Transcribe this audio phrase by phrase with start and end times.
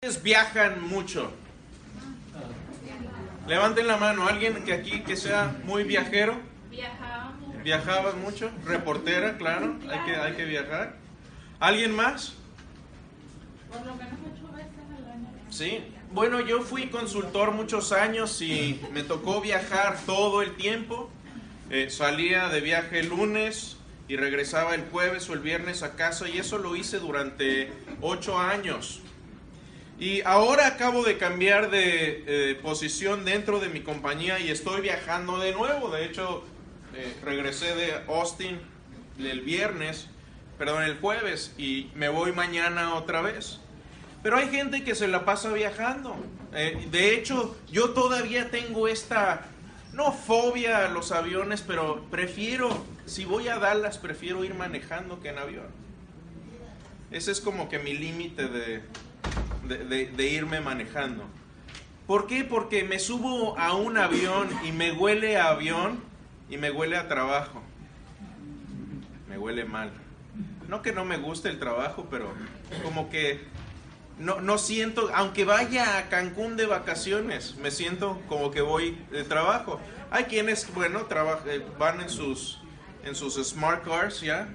[0.00, 1.32] ustedes viajan mucho?
[3.48, 6.38] Levanten la mano, alguien que aquí que sea muy viajero.
[7.64, 8.48] ¿Viajabas mucho?
[8.64, 10.94] Reportera, claro, hay que, hay que viajar.
[11.58, 12.34] ¿Alguien más?
[13.72, 15.28] Por lo menos ocho veces al año.
[15.50, 15.82] Sí.
[16.12, 21.10] Bueno, yo fui consultor muchos años y me tocó viajar todo el tiempo.
[21.70, 26.28] Eh, salía de viaje el lunes y regresaba el jueves o el viernes a casa
[26.28, 29.02] y eso lo hice durante ocho años.
[29.98, 35.38] Y ahora acabo de cambiar de eh, posición dentro de mi compañía y estoy viajando
[35.40, 35.90] de nuevo.
[35.90, 36.44] De hecho,
[36.94, 38.60] eh, regresé de Austin
[39.18, 40.06] el viernes,
[40.56, 43.58] perdón, el jueves y me voy mañana otra vez.
[44.22, 46.16] Pero hay gente que se la pasa viajando.
[46.54, 49.46] Eh, de hecho, yo todavía tengo esta,
[49.94, 55.30] no fobia a los aviones, pero prefiero, si voy a Dallas, prefiero ir manejando que
[55.30, 55.66] en avión.
[57.10, 58.82] Ese es como que mi límite de,
[59.68, 61.24] de, irme manejando.
[62.06, 62.44] ¿Por qué?
[62.44, 66.00] Porque me subo a un avión y me huele a avión
[66.48, 67.62] y me huele a trabajo.
[69.28, 69.90] Me huele mal.
[70.68, 72.32] No que no me guste el trabajo, pero
[72.82, 73.40] como que
[74.18, 79.24] no, no siento, aunque vaya a Cancún de vacaciones, me siento como que voy de
[79.24, 79.80] trabajo.
[80.10, 82.60] Hay quienes, bueno, traba- eh, van en sus,
[83.04, 84.48] en sus smart cars ya,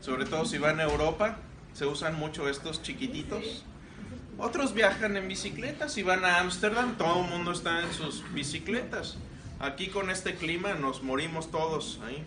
[0.00, 1.38] sobre todo si van a Europa,
[1.74, 3.64] se usan mucho estos chiquititos.
[4.38, 9.16] Otros viajan en bicicletas y van a Ámsterdam, todo el mundo está en sus bicicletas.
[9.60, 12.22] Aquí con este clima nos morimos todos ahí.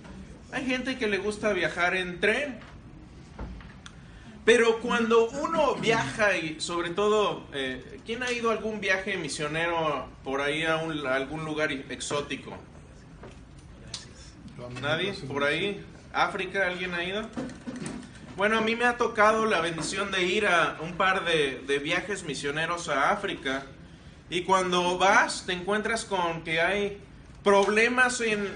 [0.52, 2.60] Hay gente que le gusta viajar en tren.
[4.46, 10.08] Pero cuando uno viaja y sobre todo, eh, ¿quién ha ido a algún viaje misionero
[10.24, 12.58] por ahí a, un- a algún lugar exótico?
[14.82, 15.14] ¿Nadie?
[15.14, 15.84] ¿Por ahí?
[16.14, 16.66] ¿África?
[16.68, 17.22] ¿Alguien ha ido?
[18.40, 22.24] Bueno, a mí me ha tocado la bendición de ir a un par de, viajes
[22.24, 23.66] misioneros a África.
[24.30, 27.00] Y cuando vas, te encuentras con que hay
[27.44, 28.48] problemas en,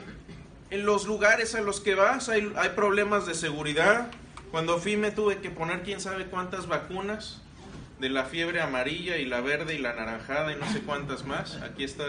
[0.70, 2.30] en los lugares a los que vas.
[2.30, 4.10] Hay, hay problemas de seguridad.
[4.52, 7.42] Cuando fui me tuve que poner quién sabe cuántas vacunas
[8.00, 11.58] de la fiebre amarilla y la verde y la naranjada y no sé cuántas más.
[11.58, 12.06] Aquí está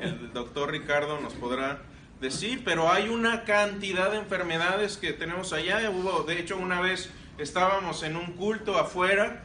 [0.00, 1.78] el doctor Ricardo, nos podrá
[2.20, 5.90] decir, pero hay una cantidad de enfermedades que tenemos allá.
[5.90, 9.42] Hubo, de hecho, una vez estábamos en un culto afuera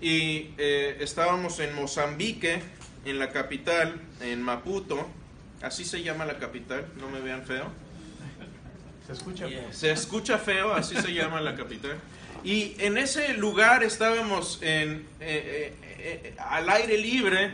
[0.00, 2.62] y eh, estábamos en Mozambique,
[3.04, 5.08] en la capital, en Maputo.
[5.62, 7.70] Así se llama la capital, no me vean feo.
[9.06, 9.46] ¿Se escucha?
[9.72, 11.98] Se escucha feo, así se llama la capital.
[12.44, 17.50] Y en ese lugar estábamos en, eh, eh, eh, al aire libre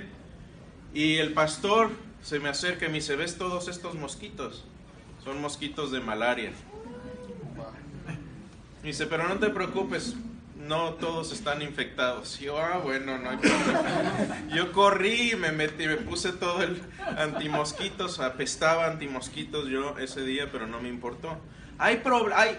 [0.94, 1.90] y el pastor
[2.26, 4.64] se me acerca y me dice, ¿ves todos estos mosquitos?
[5.22, 6.50] Son mosquitos de malaria.
[8.82, 10.16] Y dice, pero no te preocupes,
[10.56, 12.40] no todos están infectados.
[12.40, 14.42] Y yo, ah, bueno, no hay problema.
[14.52, 16.82] Yo corrí, me metí, me puse todo el
[17.16, 21.38] antimosquitos, apestaba antimosquitos yo ese día, pero no me importó.
[21.78, 22.02] Hay,
[22.34, 22.58] hay,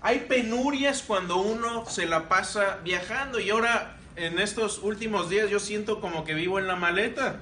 [0.00, 5.60] hay penurias cuando uno se la pasa viajando y ahora en estos últimos días yo
[5.60, 7.40] siento como que vivo en la maleta.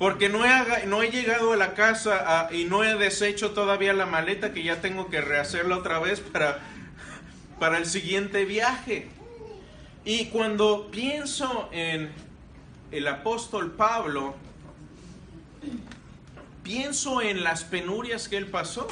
[0.00, 4.54] Porque no he, llegado a la casa ah, y no he deshecho todavía la maleta
[4.54, 6.58] que ya tengo que rehacerla otra vez para,
[7.58, 9.10] para el siguiente viaje.
[10.06, 12.10] Y cuando pienso en
[12.90, 14.36] el apóstol Pablo,
[16.62, 18.88] pienso en las penurias que él pasó.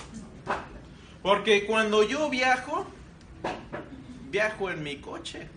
[1.23, 2.87] Porque cuando yo viajo,
[4.31, 5.49] viajo en mi coche.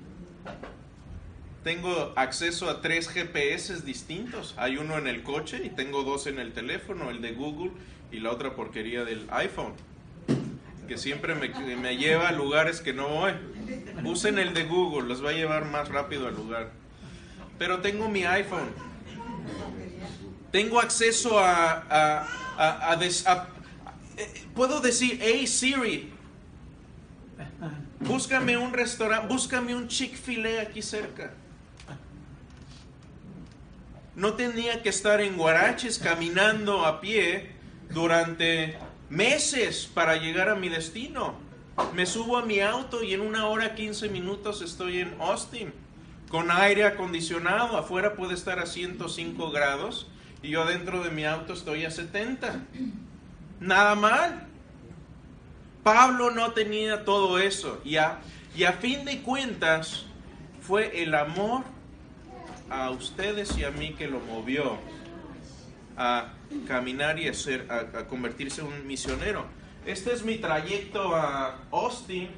[1.63, 4.55] Tengo acceso a tres GPS distintos.
[4.57, 7.71] Hay uno en el coche y tengo dos en el teléfono, el de Google
[8.11, 9.73] y la otra porquería del iPhone.
[10.87, 13.33] Que siempre me, me lleva a lugares que no voy.
[14.03, 16.71] Usen el de Google, los va a llevar más rápido al lugar.
[17.59, 18.69] Pero tengo mi iPhone.
[20.51, 21.73] Tengo acceso a...
[21.89, 23.25] a- a- a des-
[24.17, 26.11] eh, puedo decir, hey Siri,
[28.01, 31.33] búscame un restaurante, búscame un Chick-fil-A aquí cerca.
[34.15, 37.51] No tenía que estar en Guaraches caminando a pie
[37.89, 38.77] durante
[39.09, 41.35] meses para llegar a mi destino.
[41.95, 45.73] Me subo a mi auto y en una hora 15 minutos estoy en Austin
[46.29, 47.77] con aire acondicionado.
[47.77, 50.07] Afuera puede estar a 105 grados
[50.43, 52.65] y yo dentro de mi auto estoy a 70.
[53.61, 54.47] Nada mal.
[55.83, 58.19] Pablo no tenía todo eso y a,
[58.55, 60.05] y a fin de cuentas
[60.61, 61.63] fue el amor
[62.71, 64.77] a ustedes y a mí que lo movió
[65.97, 66.33] a
[66.67, 69.45] caminar y a, ser, a, convertirse en un misionero.
[69.85, 72.29] Este es mi trayecto a Austin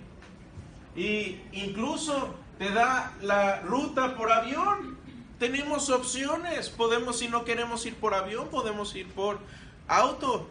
[0.96, 4.98] y incluso te da la ruta por avión.
[5.40, 6.70] Tenemos opciones.
[6.70, 9.40] Podemos, si no queremos ir por avión, podemos ir por
[9.88, 10.48] auto.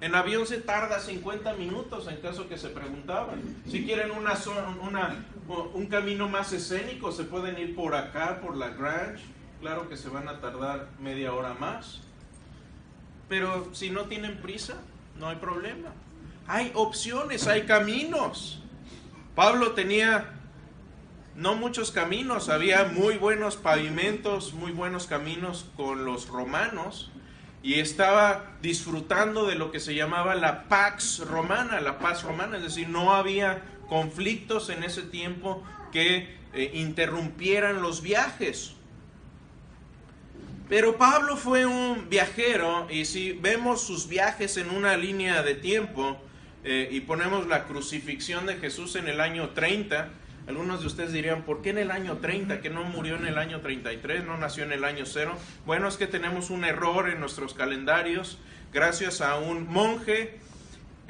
[0.00, 3.42] En avión se tarda 50 minutos en caso que se preguntaban.
[3.68, 4.34] Si quieren una,
[4.82, 9.24] una, un camino más escénico, se pueden ir por acá, por la Grange.
[9.60, 12.00] Claro que se van a tardar media hora más.
[13.28, 14.74] Pero si no tienen prisa,
[15.16, 15.90] no hay problema.
[16.46, 18.62] Hay opciones, hay caminos.
[19.34, 20.40] Pablo tenía
[21.36, 27.10] no muchos caminos, había muy buenos pavimentos, muy buenos caminos con los romanos
[27.62, 32.62] y estaba disfrutando de lo que se llamaba la pax romana, la paz romana, es
[32.62, 38.72] decir, no había conflictos en ese tiempo que eh, interrumpieran los viajes.
[40.68, 46.16] Pero Pablo fue un viajero y si vemos sus viajes en una línea de tiempo
[46.62, 50.08] eh, y ponemos la crucifixión de Jesús en el año 30,
[50.46, 52.60] algunos de ustedes dirían, ¿por qué en el año 30?
[52.60, 54.24] ¿Que no murió en el año 33?
[54.24, 55.34] ¿No nació en el año 0?
[55.66, 58.38] Bueno, es que tenemos un error en nuestros calendarios
[58.72, 60.38] gracias a un monje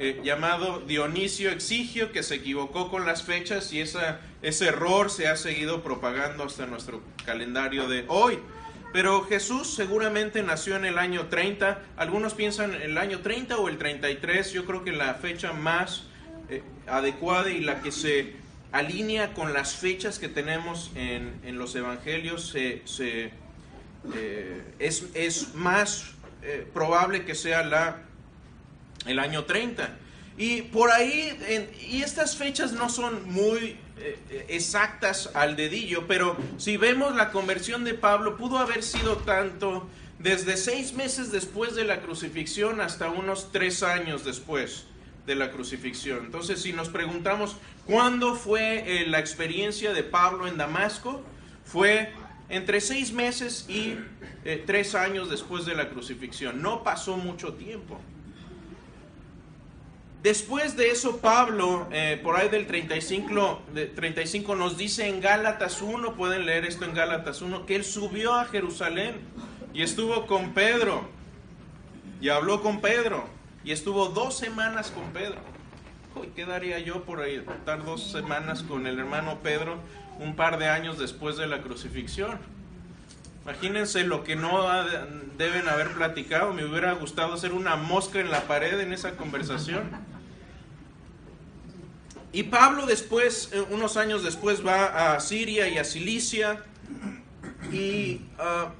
[0.03, 5.27] eh, llamado Dionisio Exigio que se equivocó con las fechas y esa, ese error se
[5.27, 8.39] ha seguido propagando hasta nuestro calendario de hoy.
[8.93, 11.83] Pero Jesús seguramente nació en el año 30.
[11.97, 14.53] Algunos piensan el año 30 o el 33.
[14.53, 16.05] Yo creo que la fecha más
[16.49, 18.33] eh, adecuada y la que se
[18.71, 22.81] alinea con las fechas que tenemos en, en los evangelios, se,
[24.15, 26.15] eh, es, es, más
[26.73, 28.01] probable que sea la,
[29.05, 29.97] el año 30.
[30.37, 31.37] Y por ahí,
[31.89, 37.83] y estas fechas no son muy eh, exactas al dedillo, pero si vemos la conversión
[37.83, 39.87] de Pablo, pudo haber sido tanto
[40.19, 44.85] desde seis meses después de la crucifixión hasta unos tres años después
[45.25, 46.25] de la crucifixión.
[46.25, 51.21] Entonces, si nos preguntamos cuándo fue eh, la experiencia de Pablo en Damasco,
[51.65, 52.11] fue
[52.49, 53.97] entre seis meses y
[54.43, 56.61] eh, tres años después de la crucifixión.
[56.61, 57.99] No pasó mucho tiempo.
[60.23, 65.81] Después de eso, Pablo, eh, por ahí del 35, de 35, nos dice en Gálatas
[65.81, 69.15] 1, pueden leer esto en Gálatas 1, que él subió a Jerusalén
[69.73, 71.09] y estuvo con Pedro
[72.21, 73.25] y habló con Pedro
[73.63, 75.39] y estuvo dos semanas con Pedro.
[76.35, 79.77] ¿qué daría yo por estar dos semanas con el hermano Pedro
[80.19, 82.37] un par de años después de la crucifixión?
[83.43, 84.67] Imagínense lo que no
[85.37, 86.53] deben haber platicado.
[86.53, 89.89] Me hubiera gustado hacer una mosca en la pared en esa conversación.
[92.33, 96.63] Y Pablo después, eh, unos años después, va a Siria y a Cilicia
[97.71, 98.71] y uh,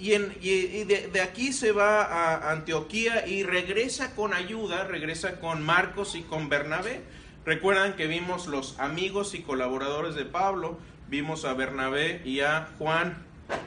[0.00, 6.22] y, de, aquí se va a Antioquía y regresa con ayuda, regresa con Marcos y
[6.22, 7.02] con Bernabé.
[7.44, 10.78] Recuerdan que vimos los amigos y colaboradores de Pablo,
[11.08, 13.26] vimos a Bernabé y a Juan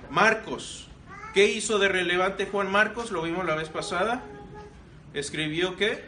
[0.10, 0.88] Marcos.
[1.36, 3.12] ¿Qué hizo de relevante Juan Marcos?
[3.12, 4.24] Lo vimos la vez pasada.
[5.14, 6.04] Escribió qué?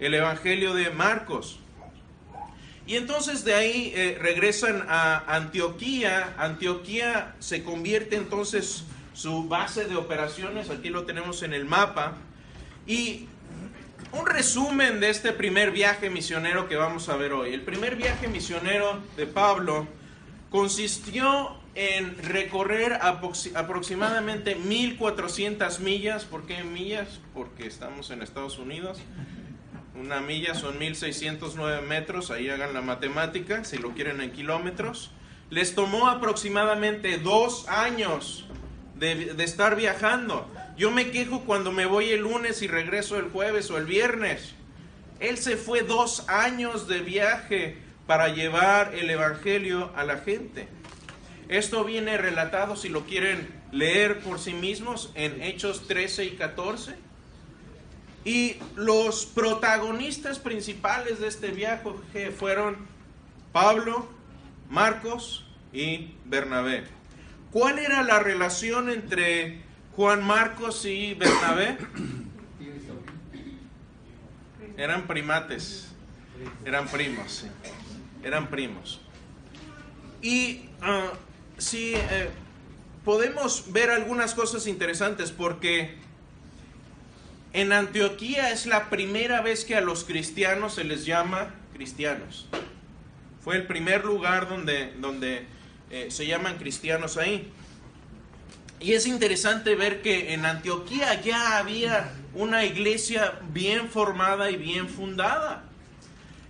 [0.00, 1.60] El Evangelio de Marcos.
[2.92, 6.34] Y entonces de ahí eh, regresan a Antioquía.
[6.36, 8.84] Antioquía se convierte entonces
[9.14, 12.18] su base de operaciones, aquí lo tenemos en el mapa.
[12.86, 13.28] Y
[14.12, 17.54] un resumen de este primer viaje misionero que vamos a ver hoy.
[17.54, 19.88] El primer viaje misionero de Pablo
[20.50, 22.98] consistió en recorrer
[23.54, 26.26] aproximadamente 1400 millas.
[26.26, 27.20] ¿Por qué millas?
[27.32, 28.98] Porque estamos en Estados Unidos.
[29.94, 35.10] Una milla son 1609 metros, ahí hagan la matemática, si lo quieren en kilómetros.
[35.50, 38.46] Les tomó aproximadamente dos años
[38.96, 40.50] de, estar viajando.
[40.78, 44.54] Yo me quejo cuando me voy el lunes y regreso el jueves o el viernes.
[45.20, 50.68] Él se fue dos años de viaje para llevar el Evangelio a la gente.
[51.48, 56.94] Esto viene relatado, si lo quieren leer por sí mismos, en Hechos 13 y 14.
[58.24, 62.76] Y los protagonistas principales de este viaje fueron
[63.52, 64.08] Pablo,
[64.70, 66.84] Marcos y Bernabé.
[67.50, 69.60] ¿Cuál era la relación entre
[69.96, 71.76] Juan Marcos y Bernabé?
[74.76, 75.88] Eran primates,
[76.64, 77.46] eran primos,
[78.22, 79.02] eran primos.
[80.22, 81.14] Y uh,
[81.58, 82.30] sí, eh,
[83.04, 85.98] podemos ver algunas cosas interesantes porque
[87.52, 92.48] en Antioquía es la primera vez que a los cristianos se les llama cristianos.
[93.42, 95.46] Fue el primer lugar donde, donde
[95.90, 97.50] eh, se llaman cristianos ahí.
[98.80, 104.88] Y es interesante ver que en Antioquía ya había una iglesia bien formada y bien
[104.88, 105.64] fundada.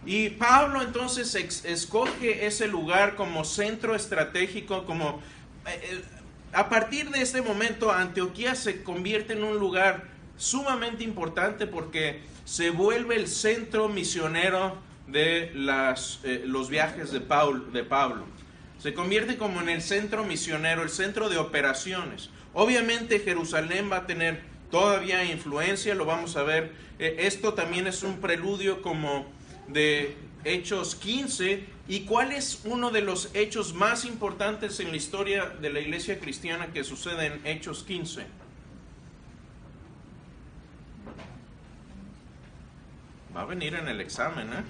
[0.06, 5.20] Y Pablo entonces escoge ese lugar como centro estratégico, como
[5.66, 6.04] eh, eh,
[6.52, 10.04] a partir de este momento Antioquía se convierte en un lugar
[10.36, 17.72] sumamente importante porque se vuelve el centro misionero de las, eh, los viajes de, Paul,
[17.72, 18.24] de Pablo.
[18.78, 22.30] Se convierte como en el centro misionero, el centro de operaciones.
[22.54, 26.72] Obviamente Jerusalén va a tener todavía influencia, lo vamos a ver.
[26.98, 29.26] esto también es un preludio como
[29.68, 35.46] de Hechos 15 y cuál es uno de los hechos más importantes en la historia
[35.46, 38.24] de la iglesia cristiana que sucede en Hechos 15.
[43.34, 44.64] Va a venir en el examen, ¿eh?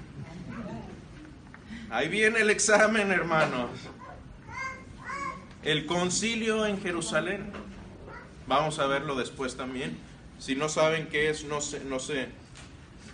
[1.91, 3.71] Ahí viene el examen, hermanos.
[5.63, 7.53] El concilio en Jerusalén.
[8.47, 9.99] Vamos a verlo después también.
[10.39, 12.29] Si no saben qué es, no sé, no sé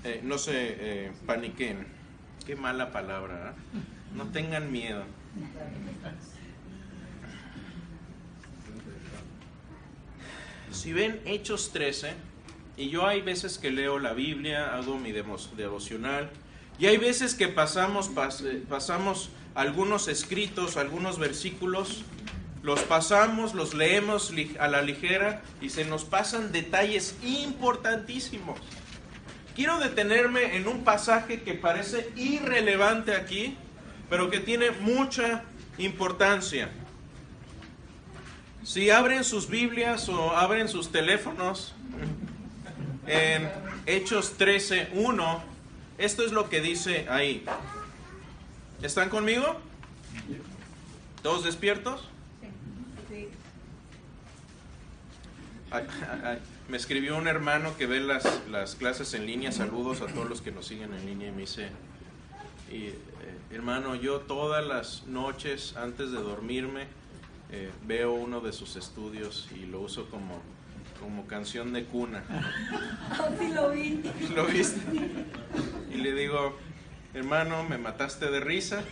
[0.04, 1.86] eh, no se eh, paniquen.
[2.46, 3.50] Qué mala palabra.
[3.50, 3.78] ¿eh?
[4.14, 5.04] No tengan miedo.
[10.70, 12.14] Si ven Hechos 13,
[12.78, 16.30] y yo hay veces que leo la Biblia, hago mi devocional,
[16.78, 18.08] y hay veces que pasamos,
[18.68, 22.04] pasamos algunos escritos, algunos versículos,
[22.62, 28.60] los pasamos, los leemos a la ligera y se nos pasan detalles importantísimos.
[29.56, 33.56] Quiero detenerme en un pasaje que parece irrelevante aquí,
[34.08, 35.42] pero que tiene mucha
[35.78, 36.70] importancia.
[38.62, 41.74] Si abren sus Biblias o abren sus teléfonos
[43.86, 45.40] Hechos 13.1,
[45.96, 47.44] esto es lo que dice ahí.
[48.82, 49.56] ¿Están conmigo?
[51.22, 52.08] ¿Todos despiertos?
[53.08, 53.28] Sí.
[56.68, 60.42] Me escribió un hermano que ve las, las clases en línea, saludos a todos los
[60.42, 61.70] que nos siguen en línea y me dice,
[62.70, 62.98] y, eh,
[63.52, 66.86] hermano, yo todas las noches antes de dormirme
[67.50, 70.42] eh, veo uno de sus estudios y lo uso como,
[71.00, 72.22] como canción de cuna.
[73.38, 74.02] sí lo vi.
[74.34, 74.80] ¿Lo viste?
[75.90, 76.56] Y le digo,
[77.14, 78.82] hermano, me mataste de risa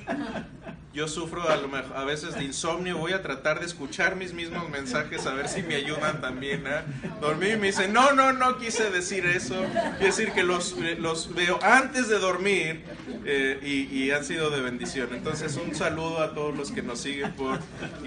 [0.96, 4.32] yo sufro a, lo mejor, a veces de insomnio, voy a tratar de escuchar mis
[4.32, 6.86] mismos mensajes a ver si me ayudan también a
[7.20, 7.50] dormir.
[7.52, 9.56] Y me dice, no, no, no quise decir eso,
[9.98, 12.82] quiero decir que los, los veo antes de dormir
[13.26, 15.10] eh, y, y, han sido de bendición.
[15.12, 17.58] Entonces un saludo a todos los que nos siguen por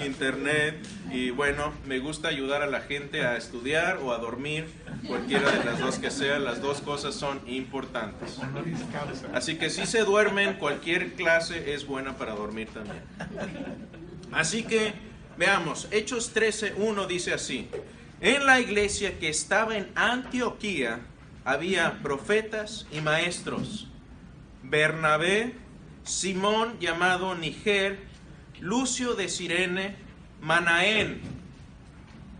[0.03, 0.75] internet
[1.11, 4.67] y bueno, me gusta ayudar a la gente a estudiar o a dormir,
[5.07, 8.39] cualquiera de las dos que sea, las dos cosas son importantes.
[9.33, 12.78] Así que si se duermen, cualquier clase es buena para dormir también.
[14.31, 14.93] Así que
[15.37, 17.69] veamos, Hechos 13.1 dice así,
[18.21, 20.99] en la iglesia que estaba en Antioquía
[21.45, 23.87] había profetas y maestros,
[24.63, 25.55] Bernabé,
[26.03, 27.99] Simón llamado Niger,
[28.59, 29.95] Lucio de Sirene,
[30.41, 31.21] Manaén,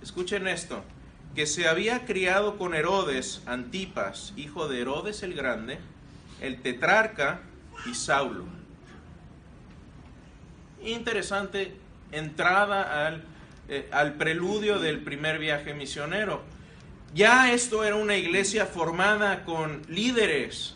[0.04, 0.84] escuchen esto,
[1.36, 5.80] que se había criado con Herodes Antipas, hijo de Herodes el Grande,
[6.42, 7.42] el tetrarca
[7.90, 8.59] y Saulo
[10.84, 11.74] interesante
[12.12, 13.24] entrada al,
[13.68, 16.42] eh, al preludio del primer viaje misionero.
[17.14, 20.76] Ya esto era una iglesia formada con líderes,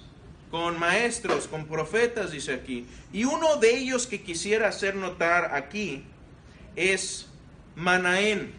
[0.49, 2.87] con maestros, con profetas, dice aquí.
[3.11, 6.03] Y uno de ellos que quisiera hacer notar aquí
[6.75, 7.29] es
[7.75, 8.53] Manaén.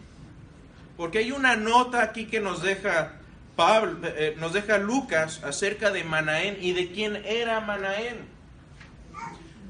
[0.97, 3.13] Porque hay una nota aquí que nos deja
[3.55, 8.34] Pablo, eh, nos deja Lucas acerca de Manaén y de quién era Manaén.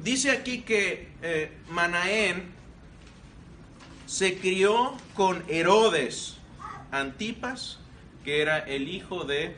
[0.05, 2.53] Dice aquí que eh, Manaén
[4.05, 6.37] se crió con Herodes
[6.91, 7.79] Antipas,
[8.23, 9.55] que era el hijo de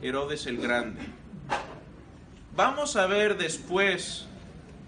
[0.00, 1.02] Herodes el Grande.
[2.54, 4.26] Vamos a ver después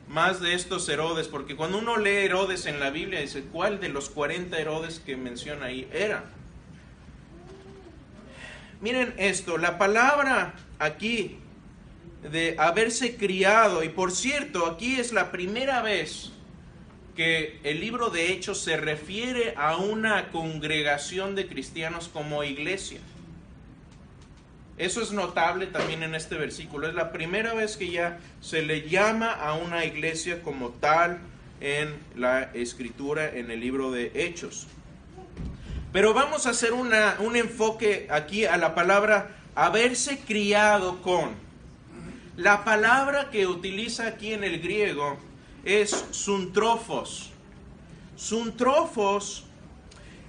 [0.06, 3.88] más de estos Herodes, porque cuando uno lee Herodes en la Biblia, dice, ¿cuál de
[3.88, 6.26] los 40 Herodes que menciona ahí era?
[8.80, 11.40] Miren esto, la palabra aquí
[12.30, 13.82] de haberse criado.
[13.84, 16.32] Y por cierto, aquí es la primera vez
[17.14, 22.98] que el libro de Hechos se refiere a una congregación de cristianos como iglesia.
[24.76, 26.88] Eso es notable también en este versículo.
[26.88, 31.20] Es la primera vez que ya se le llama a una iglesia como tal
[31.60, 34.66] en la escritura, en el libro de Hechos.
[35.92, 41.43] Pero vamos a hacer una, un enfoque aquí a la palabra haberse criado con.
[42.36, 45.16] La palabra que utiliza aquí en el griego
[45.64, 47.30] es suntrofos.
[48.16, 49.44] Suntrofos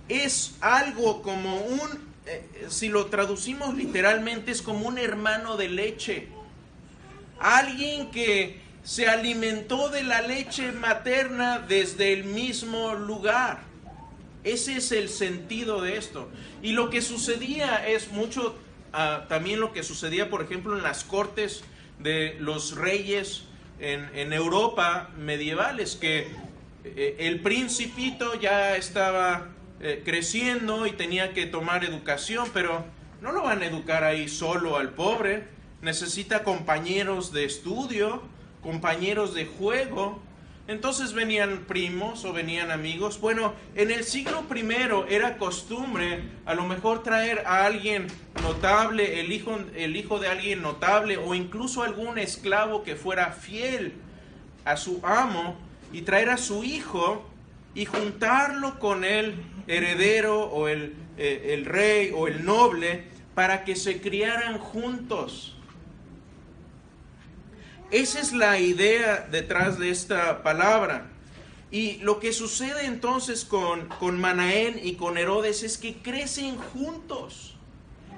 [0.08, 1.90] es algo como un,
[2.28, 6.28] eh, si lo traducimos literalmente, es como un hermano de leche.
[7.40, 13.64] alguien que se alimentó de la leche materna desde el mismo lugar.
[14.44, 16.30] Ese es el sentido de esto.
[16.62, 18.56] Y lo que sucedía es mucho
[18.94, 21.64] ah, también lo que sucedía, por ejemplo, en las cortes
[22.00, 23.44] de los reyes
[23.80, 26.28] en, en Europa medievales, que
[26.84, 29.50] eh, el principito ya estaba
[29.80, 32.86] eh, creciendo y tenía que tomar educación, pero
[33.22, 35.48] no lo van a educar ahí solo al pobre,
[35.82, 38.22] necesita compañeros de estudio,
[38.62, 40.22] compañeros de juego.
[40.68, 43.20] Entonces venían primos o venían amigos.
[43.20, 48.08] Bueno, en el siglo primero era costumbre a lo mejor traer a alguien
[48.42, 53.94] notable, el hijo, el hijo de alguien notable o incluso algún esclavo que fuera fiel
[54.66, 55.56] a su amo
[55.94, 57.24] y traer a su hijo
[57.76, 59.36] y juntarlo con el
[59.68, 63.04] heredero o el, eh, el rey o el noble
[63.36, 65.55] para que se criaran juntos.
[67.96, 71.08] Esa es la idea detrás de esta palabra.
[71.72, 77.56] Y lo que sucede entonces con, con Manaén y con Herodes es que crecen juntos,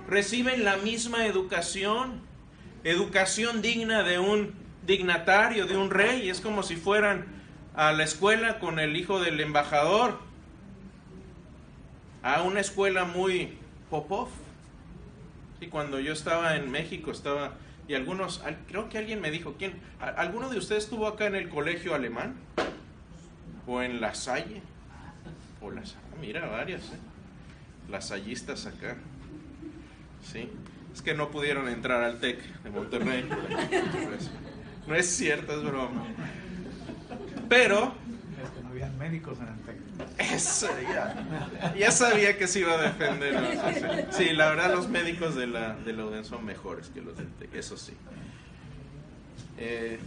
[0.08, 2.22] reciben la misma educación,
[2.84, 4.56] educación digna de un
[4.88, 6.28] dignatario, de un rey.
[6.28, 7.28] Es como si fueran
[7.76, 10.18] a la escuela con el hijo del embajador,
[12.24, 13.60] a una escuela muy
[13.92, 14.30] popov.
[15.62, 17.54] Y cuando yo estaba en México, estaba
[17.88, 19.74] y algunos, creo que alguien me dijo, ¿quién?
[20.00, 22.36] ¿Alguno de ustedes estuvo acá en el colegio alemán?
[23.66, 24.62] ¿O en La Salle?
[25.62, 26.98] O las, mira, varias, ¿eh?
[27.90, 28.98] Las sallistas acá.
[30.22, 30.50] Sí.
[30.94, 33.30] Es que no pudieron entrar al TEC de Monterrey.
[34.88, 36.06] no es cierto, es broma.
[37.48, 37.94] Pero
[38.98, 39.87] médicos en el TEC.
[40.18, 44.08] Eso, ya, ya sabía que se iba a defender.
[44.12, 47.28] Sí, la verdad los médicos de la, de la UDEN son mejores que los del
[47.34, 47.94] TEC, eso sí.
[49.58, 50.00] Eh,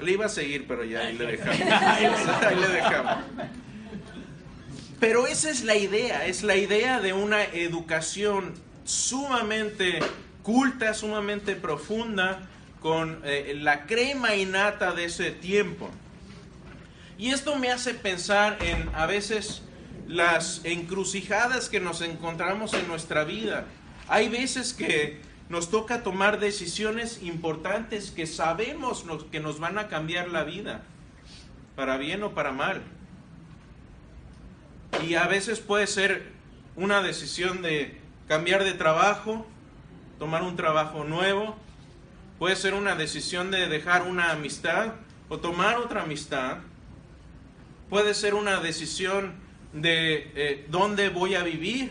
[0.00, 1.60] le iba a seguir, pero ya ahí le dejamos.
[1.60, 3.24] Ahí le dejamos.
[5.00, 10.00] Pero esa es la idea, es la idea de una educación sumamente
[10.42, 12.48] culta, sumamente profunda,
[12.80, 15.90] con eh, la crema innata de ese tiempo.
[17.18, 19.62] Y esto me hace pensar en a veces
[20.06, 23.66] las encrucijadas que nos encontramos en nuestra vida.
[24.06, 30.28] Hay veces que nos toca tomar decisiones importantes que sabemos que nos van a cambiar
[30.28, 30.82] la vida,
[31.74, 32.82] para bien o para mal.
[35.04, 36.30] Y a veces puede ser
[36.76, 39.44] una decisión de cambiar de trabajo,
[40.20, 41.56] tomar un trabajo nuevo,
[42.38, 44.92] puede ser una decisión de dejar una amistad
[45.28, 46.58] o tomar otra amistad
[47.88, 49.34] puede ser una decisión
[49.72, 51.90] de eh, dónde voy a vivir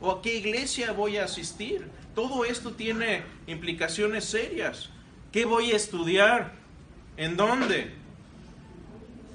[0.00, 1.88] o a qué iglesia voy a asistir.
[2.14, 4.90] Todo esto tiene implicaciones serias.
[5.30, 6.52] ¿Qué voy a estudiar?
[7.16, 7.92] ¿En dónde?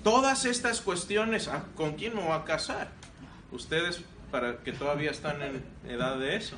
[0.04, 2.92] Todas estas cuestiones, ah, ¿con quién me voy a casar?
[3.52, 6.58] Ustedes, para que todavía están en edad de eso.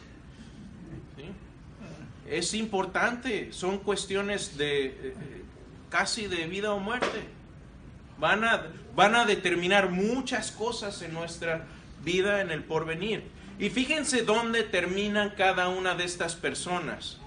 [2.27, 5.13] Es importante, son cuestiones de eh,
[5.89, 7.38] casi de vida o muerte.
[8.19, 11.65] Van a, van a determinar muchas cosas en nuestra
[12.03, 13.23] vida en el porvenir.
[13.59, 17.17] Y fíjense dónde terminan cada una de estas personas.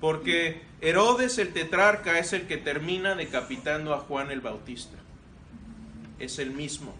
[0.00, 4.96] Porque Herodes el tetrarca es el que termina decapitando a Juan el Bautista.
[6.18, 6.94] Es el mismo.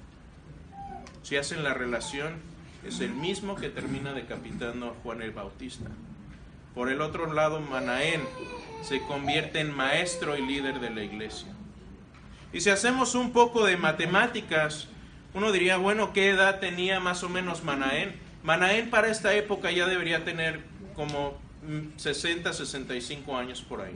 [1.23, 2.35] Si hacen la relación,
[2.87, 5.91] es el mismo que termina decapitando a Juan el Bautista.
[6.75, 8.23] Por el otro lado, Manaén
[8.83, 11.49] se convierte en maestro y líder de la iglesia.
[12.53, 14.89] Y si hacemos un poco de matemáticas,
[15.35, 18.15] uno diría, bueno, ¿qué edad tenía más o menos Manaén?
[18.43, 20.61] Manaén para esta época ya debería tener
[20.97, 21.39] como
[21.97, 23.95] 60, 65 años por ahí.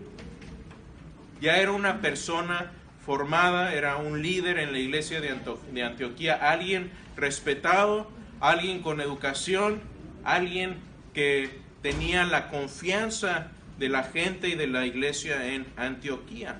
[1.41, 2.71] Ya era una persona
[3.05, 5.35] formada, era un líder en la iglesia de,
[5.73, 8.09] de Antioquía, alguien respetado,
[8.41, 9.81] alguien con educación,
[10.23, 10.77] alguien
[11.13, 16.57] que tenía la confianza de la gente y de la iglesia en Antioquía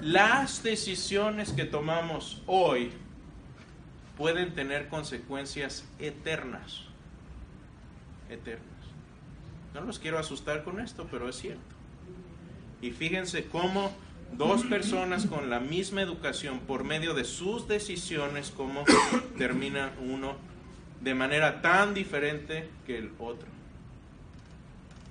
[0.00, 2.92] las decisiones que tomamos hoy
[4.16, 6.82] pueden tener consecuencias eternas.
[8.30, 8.66] Eternas.
[9.74, 11.62] No los quiero asustar con esto, pero es cierto.
[12.80, 13.92] Y fíjense cómo
[14.36, 18.84] dos personas con la misma educación, por medio de sus decisiones, cómo
[19.38, 20.36] termina uno
[21.00, 23.48] de manera tan diferente que el otro.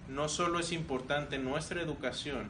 [0.10, 2.50] No solo es importante nuestra educación,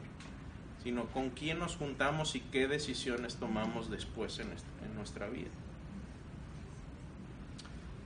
[0.82, 4.48] sino con quién nos juntamos y qué decisiones tomamos después en,
[4.96, 5.50] nuestra vida.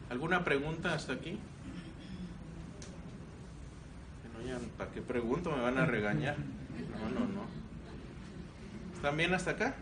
[0.09, 1.39] ¿Alguna pregunta hasta aquí?
[4.35, 5.51] Bueno, ya, ¿para qué pregunto?
[5.51, 6.37] Me van a regañar.
[6.39, 7.43] No, no, no.
[8.95, 9.75] ¿Están bien hasta acá?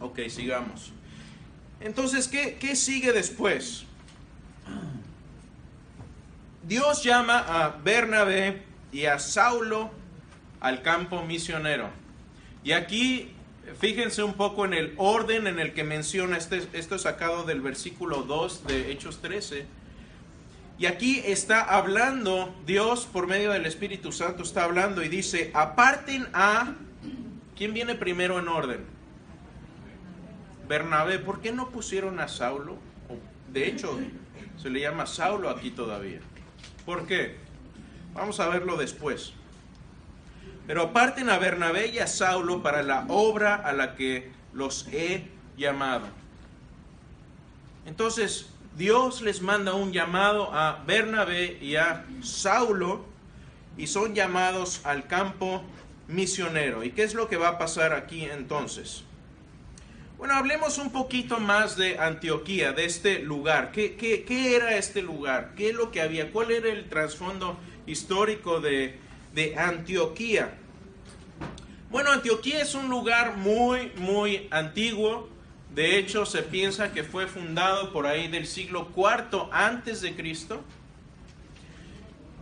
[0.00, 0.92] Ok, sigamos.
[1.80, 3.86] Entonces, ¿qué, qué sigue después?
[6.66, 9.90] Dios llama a Bernabé y a Saulo
[10.66, 11.90] al campo misionero.
[12.64, 13.30] Y aquí,
[13.78, 17.60] fíjense un poco en el orden en el que menciona, este, esto es sacado del
[17.60, 19.64] versículo 2 de Hechos 13.
[20.78, 26.26] Y aquí está hablando, Dios por medio del Espíritu Santo está hablando y dice, aparten
[26.32, 26.74] a,
[27.56, 28.84] ¿quién viene primero en orden?
[30.68, 32.76] Bernabé, ¿por qué no pusieron a Saulo?
[33.52, 33.96] De hecho,
[34.60, 36.18] se le llama Saulo aquí todavía.
[36.84, 37.36] ¿Por qué?
[38.14, 39.32] Vamos a verlo después.
[40.66, 45.28] Pero aparten a Bernabé y a Saulo para la obra a la que los he
[45.56, 46.06] llamado.
[47.86, 53.04] Entonces, Dios les manda un llamado a Bernabé y a Saulo
[53.78, 55.62] y son llamados al campo
[56.08, 56.82] misionero.
[56.84, 59.04] ¿Y qué es lo que va a pasar aquí entonces?
[60.18, 63.70] Bueno, hablemos un poquito más de Antioquía, de este lugar.
[63.70, 65.52] ¿Qué, qué, era este lugar?
[65.56, 66.32] ¿Qué es lo que había?
[66.32, 68.98] ¿Cuál era el trasfondo histórico de,
[69.36, 70.54] de Antioquía?
[71.90, 75.28] Bueno, Antioquía es un lugar muy, muy antiguo.
[75.74, 80.64] De hecho, se piensa que fue fundado por ahí del siglo IV antes de Cristo.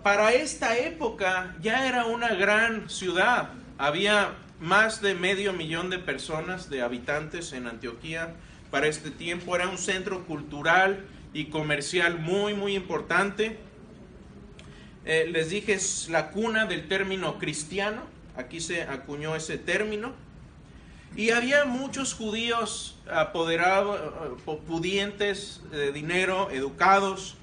[0.05, 3.51] Para esta época ya era una gran ciudad.
[3.77, 8.35] Había más de medio millón de personas, de habitantes en Antioquía.
[8.71, 13.59] Para este tiempo era un centro cultural y comercial muy, muy importante.
[15.05, 18.03] Eh, les dije, es la cuna del término cristiano.
[18.37, 20.13] Aquí se acuñó ese término.
[21.17, 27.37] Y había muchos judíos apoderados, eh, pudientes de dinero, educados.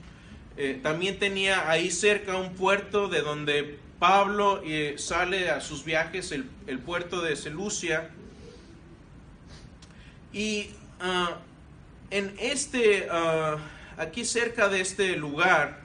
[0.57, 6.31] Eh, también tenía ahí cerca un puerto de donde Pablo eh, sale a sus viajes,
[6.31, 8.09] el, puerto de Selucia,
[10.33, 11.37] y ah,
[12.09, 13.57] en este, ah,
[13.97, 15.80] aquí cerca de este lugar,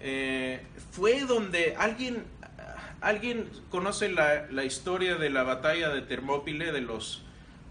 [0.00, 0.60] eh,
[0.92, 2.24] fue donde alguien,
[3.00, 7.22] alguien conoce la, historia de la batalla de Termópile de los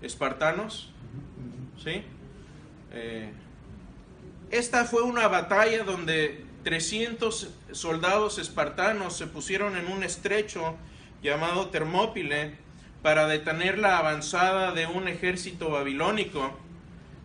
[0.01, 0.91] espartanos,
[1.83, 2.03] ¿sí?
[2.91, 3.31] Eh,
[4.51, 10.75] esta fue una batalla donde 300 soldados espartanos se pusieron en un estrecho
[11.21, 12.55] llamado Termópile
[13.01, 16.57] para detener la avanzada de un ejército babilónico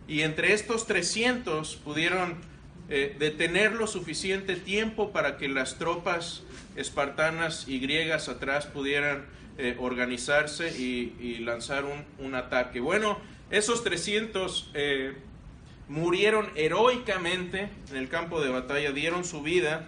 [0.07, 2.50] y entre estos 300 pudieron
[2.91, 6.43] eh, detener lo suficiente tiempo para que las tropas
[6.75, 9.25] espartanas y griegas atrás pudieran
[9.57, 11.85] eh, organizarse y, lanzar
[12.19, 12.79] un, ataque.
[12.79, 13.17] Bueno,
[13.49, 14.71] esos 300
[15.91, 19.85] murieron heroicamente en el campo de batalla, dieron su vida,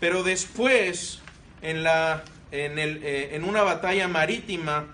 [0.00, 1.20] pero después
[1.62, 4.86] en, la, en, el, eh, en una batalla marítima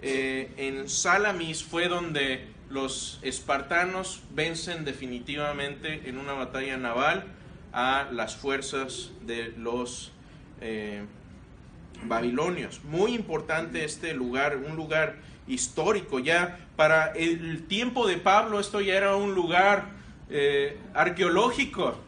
[0.00, 7.24] eh, en Salamis fue donde los espartanos vencen definitivamente en una batalla naval
[7.72, 10.12] a las fuerzas de los
[10.60, 11.04] eh,
[12.04, 12.82] babilonios.
[12.84, 16.58] Muy importante este lugar, un lugar histórico ya.
[16.76, 19.90] Para el tiempo de Pablo esto ya era un lugar
[20.30, 21.98] eh, arqueológico,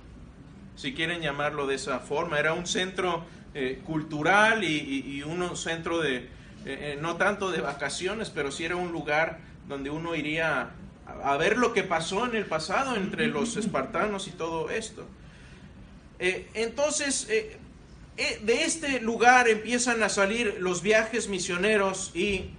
[0.77, 2.39] si quieren llamarlo de esa forma.
[2.39, 6.29] Era un centro eh, cultural y, un centro de,
[7.01, 10.73] no tanto de vacaciones, pero sí era un lugar donde uno iría
[11.07, 15.07] a, ver lo que pasó en el pasado entre los espartanos y todo esto.
[16.19, 22.51] entonces, de este lugar empiezan a salir los viajes misioneros y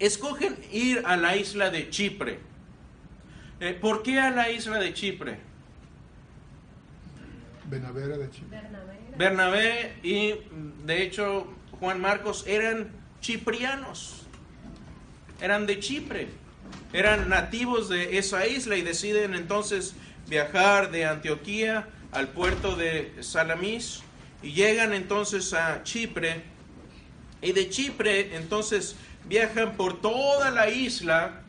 [0.00, 2.40] escogen ir a la isla de Chipre.
[3.60, 5.38] Eh, ¿Por qué a la isla de Chipre?
[7.66, 8.60] Bernabé de Chipre.
[9.16, 10.34] Bernabé y
[10.84, 11.46] de hecho
[11.78, 14.19] Juan Marcos eran chiprianos,
[15.40, 16.28] eran de Chipre,
[16.92, 19.94] eran nativos de esa isla y deciden entonces
[20.28, 24.02] viajar de Antioquía al puerto de Salamis
[24.42, 26.42] y llegan entonces a Chipre
[27.42, 28.96] y de Chipre entonces
[29.28, 31.40] viajan por toda la isla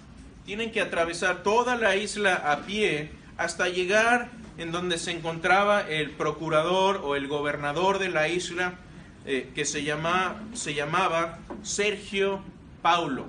[0.46, 6.12] tienen que atravesar toda la isla a pie hasta llegar en donde se encontraba el
[6.12, 8.74] procurador o el gobernador de la isla
[9.26, 12.42] eh, que se, llama, se llamaba Sergio
[12.82, 13.26] Paulo.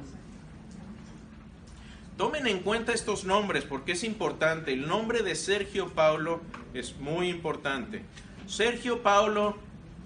[2.23, 4.73] Tomen en cuenta estos nombres porque es importante.
[4.73, 6.41] El nombre de Sergio Paulo
[6.73, 8.05] es muy importante.
[8.47, 9.57] Sergio Paulo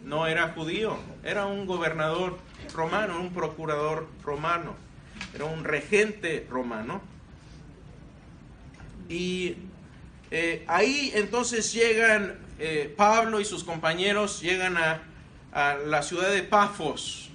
[0.02, 2.38] no era judío, era un gobernador
[2.72, 4.86] romano, un procurador romano
[5.34, 7.02] era un regente romano.
[9.10, 9.56] Y
[10.30, 15.02] eh, ahí entonces llegan eh, Pablo y sus compañeros, llegan a,
[15.84, 17.28] la ciudad de Pafos.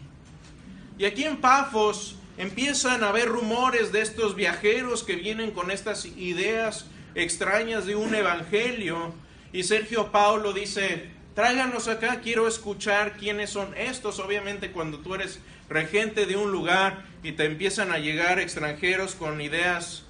[0.97, 6.05] Y aquí en Pafos empiezan a haber rumores de estos viajeros que vienen con estas
[6.05, 9.13] ideas extrañas de un evangelio.
[9.53, 14.19] Y Sergio Paulo dice, tráiganos acá, quiero escuchar quiénes son estos.
[14.19, 15.39] Obviamente cuando tú eres
[15.69, 20.03] regente de un lugar y te empiezan a llegar extranjeros con ideas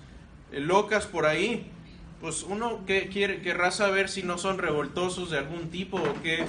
[0.52, 1.68] eh, locas por ahí,
[2.20, 6.46] pues uno que quiere, querrá saber si no son revoltosos de algún tipo o qué,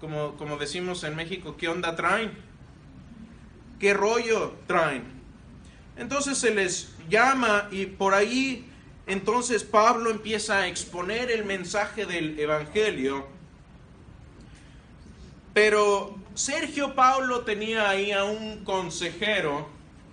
[0.00, 2.30] como, como decimos en México, qué onda traen,
[3.78, 5.04] qué rollo traen.
[5.96, 8.68] Entonces se les llama y por ahí
[9.08, 13.26] entonces Pablo empieza a exponer el mensaje del Evangelio.
[15.54, 19.66] Pero Sergio Pablo tenía ahí a un consejero,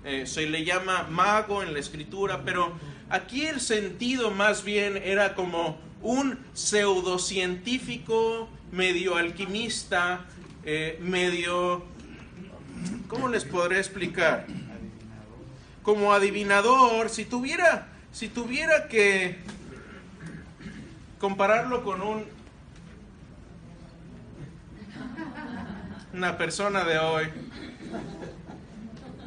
[0.06, 2.72] eh, se le llama mago en la escritura, pero
[3.10, 10.26] aquí el sentido más bien era como un pseudocientífico, medio alquimista,
[10.64, 11.95] eh, medio...
[13.08, 14.46] ¿Cómo les podré explicar?
[15.84, 19.38] Como adivinador, si tuviera si tuviera que
[21.20, 22.24] compararlo con un
[26.14, 27.26] una persona de hoy,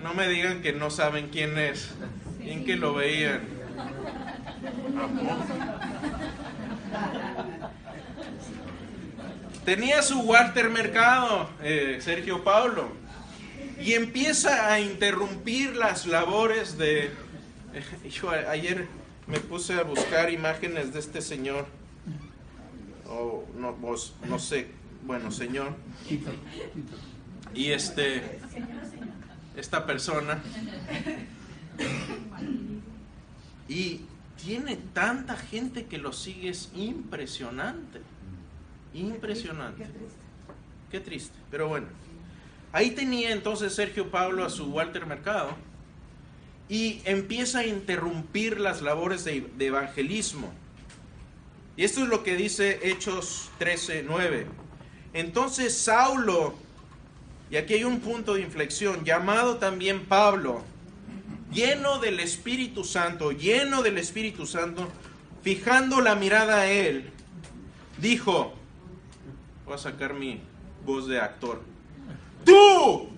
[0.02, 1.90] no me digan que no saben quién es,
[2.38, 3.42] bien que lo veían.
[9.66, 12.90] Tenía su Walter Mercado, eh, Sergio Paulo,
[13.80, 17.10] y empieza a interrumpir las labores de
[18.10, 18.86] Yo ayer
[19.26, 21.66] me puse a buscar imágenes de este señor.
[23.08, 24.68] O no, vos, no sé,
[25.04, 25.74] bueno, señor.
[27.54, 28.40] Y este,
[29.56, 30.42] esta persona.
[33.68, 34.00] Y
[34.42, 38.00] tiene tanta gente que lo sigue, es impresionante.
[38.94, 39.86] Impresionante.
[40.90, 41.86] Qué triste, pero bueno.
[42.72, 45.56] Ahí tenía entonces Sergio Pablo a su Walter Mercado
[46.68, 50.52] y empieza a interrumpir las labores de, evangelismo.
[51.76, 54.46] Y esto es lo que dice Hechos 13, 9.
[55.14, 56.54] Entonces Saulo,
[57.50, 60.62] y aquí hay un punto de inflexión, llamado también Pablo,
[61.50, 64.88] lleno del Espíritu Santo, lleno del Espíritu Santo,
[65.42, 67.10] fijando la mirada a él,
[67.98, 68.52] dijo,
[69.64, 70.42] voy a sacar mi
[70.84, 71.62] voz de actor,
[72.44, 73.08] tú,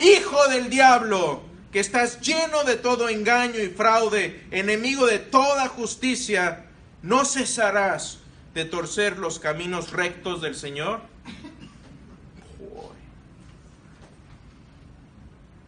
[0.00, 6.66] hijo del diablo, que estás lleno de todo engaño y fraude, enemigo de toda justicia,
[7.02, 8.20] ¿no cesarás
[8.54, 11.00] de torcer los caminos rectos del Señor?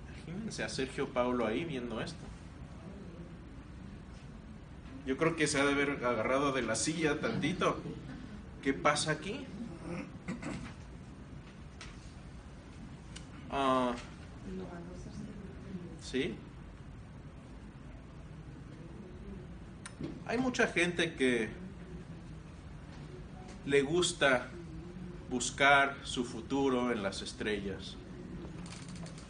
[0.08, 2.18] Imagínense a Sergio Paulo ahí viendo esto.
[5.06, 7.80] Yo creo que se ha de haber agarrado de la silla tantito.
[8.62, 9.44] ¿Qué pasa aquí?
[13.50, 13.94] Ah,
[16.00, 16.35] ¿Sí?
[20.26, 21.48] Hay mucha gente que
[23.64, 24.48] le gusta
[25.30, 27.96] buscar su futuro en las estrellas,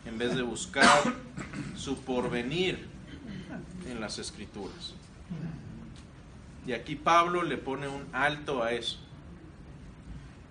[0.04, 1.14] en vez de buscar
[1.76, 2.86] su porvenir
[3.88, 4.94] en las escrituras.
[6.66, 8.98] Y aquí Pablo le pone un alto a eso.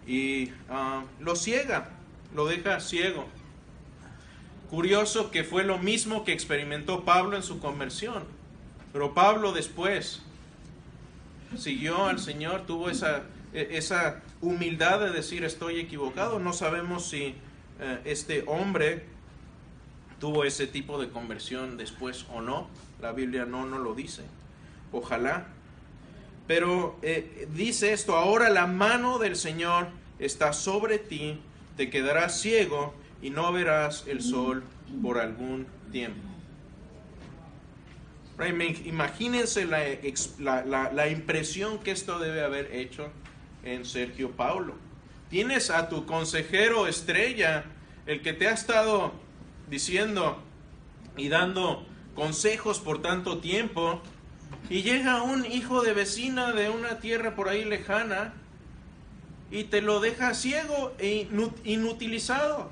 [0.08, 1.90] Y ah, lo ciega,
[2.34, 3.28] lo deja ciego.
[4.70, 8.24] Curioso que fue lo mismo que experimentó Pablo en su conversión.
[8.92, 10.22] Pero Pablo después
[11.58, 13.24] siguió al Señor, tuvo esa,
[13.54, 16.40] e, esa humildad de decir estoy equivocado.
[16.40, 17.36] No sabemos si
[17.80, 19.06] eh, este hombre
[20.20, 22.68] tuvo ese tipo de conversión después o no.
[23.02, 24.24] La Biblia no nos lo dice.
[24.92, 25.48] Ojalá.
[26.48, 29.88] Pero eh, dice esto, ahora la mano del Señor
[30.20, 31.42] está sobre ti,
[31.76, 34.64] te quedarás ciego y no verás el sol
[35.02, 36.36] por algún tiempo.
[38.86, 43.10] Imagínense la, la, impresión que esto debe haber hecho
[43.64, 44.76] en Sergio Paulo.
[45.30, 47.64] Tienes a tu consejero estrella,
[48.06, 49.14] el que te ha estado
[49.70, 50.38] diciendo
[51.16, 54.02] y dando consejos por tanto tiempo,
[54.70, 58.34] y llega un hijo de vecina de una tierra por ahí lejana
[59.52, 61.28] y te lo deja ciego e
[61.64, 62.72] inutilizado.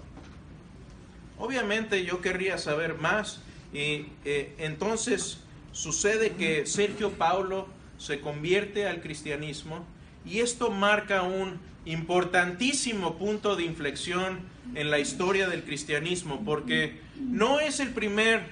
[1.37, 3.41] Obviamente yo querría saber más
[3.73, 5.39] y eh, entonces
[5.71, 7.67] sucede que Sergio Paulo
[7.97, 9.85] se convierte al cristianismo
[10.25, 14.39] y esto marca un importantísimo punto de inflexión
[14.75, 18.43] en la historia del cristianismo porque no es el primer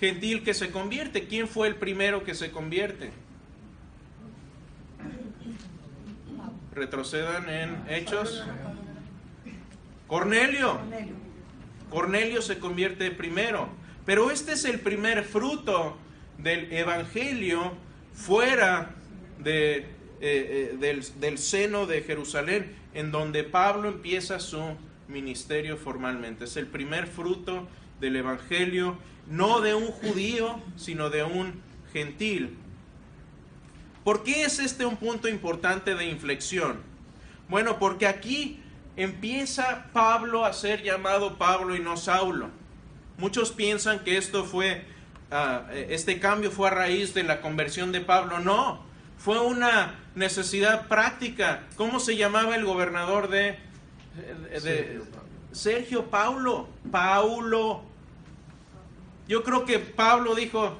[0.00, 1.26] gentil que se convierte.
[1.26, 3.10] ¿Quién fue el primero que se convierte?
[6.74, 8.44] Retrocedan en Hechos.
[10.06, 10.80] Cornelio.
[11.90, 13.68] Cornelio se convierte primero,
[14.04, 15.96] Pero este es el primer fruto
[16.38, 17.72] del Evangelio
[18.12, 18.94] fuera
[19.44, 19.86] eh,
[20.20, 24.76] eh, del, del seno de Jerusalén, en donde Pablo empieza su
[25.08, 26.44] ministerio formalmente.
[26.44, 27.66] Es el primer fruto
[28.00, 31.60] del Evangelio, no de un judío, sino de un
[31.92, 32.56] gentil.
[34.04, 36.78] ¿Por qué es este un punto importante de inflexión?
[37.48, 38.60] Bueno, porque aquí
[38.96, 42.48] empieza Pablo a ser llamado Pablo y no Saulo.
[43.18, 44.84] Muchos piensan que esto fue,
[45.30, 48.40] ah, este cambio fue a raíz de la conversión de Pablo.
[48.40, 48.82] No,
[49.18, 51.62] fue una necesidad práctica.
[51.76, 53.58] ¿Cómo se llamaba el gobernador de,
[54.50, 55.02] de- de-
[55.52, 56.68] Sergio Paulo?
[56.90, 57.82] Paulo.
[59.28, 60.76] Yo creo que Pablo dijo,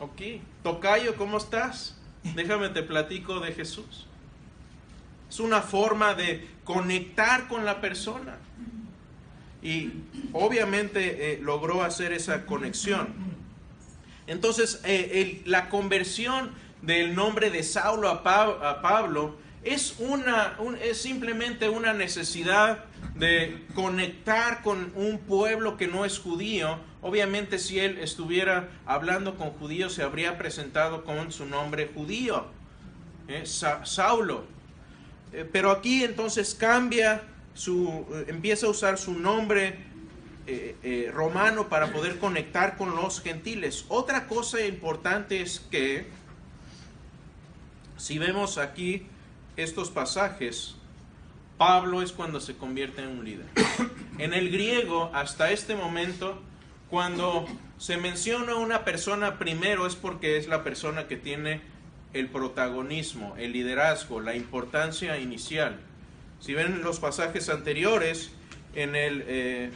[0.00, 0.20] ok,
[0.62, 1.96] Tocayo, ¿cómo estás?
[2.34, 4.06] Déjame te platico de Jesús.
[5.30, 8.36] Es una forma de conectar con la persona.
[9.62, 9.90] Y
[10.32, 13.08] obviamente eh, logró hacer esa conexión.
[14.26, 16.50] Entonces, eh, la conversión
[16.82, 22.84] del nombre de Saulo a, Pa- a Pablo es, una, un- es simplemente una necesidad
[23.14, 26.78] de conectar con un pueblo que no es judío.
[27.02, 32.46] Obviamente, si él estuviera hablando con judíos, se habría presentado con su nombre judío,
[33.28, 34.44] eh, Sa- Saulo.
[35.32, 37.22] Eh, pero aquí entonces cambia
[37.54, 39.90] su, eh, empieza a usar su nombre
[40.46, 43.84] eh, romano para poder conectar con los gentiles.
[43.88, 46.06] Otra cosa importante es que
[47.96, 49.06] si vemos aquí
[49.56, 50.74] estos pasajes,
[51.56, 53.46] Pablo es cuando se convierte en un líder.
[54.18, 56.42] En el griego, hasta este momento,
[56.90, 57.46] cuando
[57.78, 61.62] se menciona una persona primero es porque es la persona que tiene
[62.12, 65.78] el protagonismo, el liderazgo, la importancia inicial.
[66.40, 68.32] Si ven los pasajes anteriores,
[68.74, 69.70] en el, eh,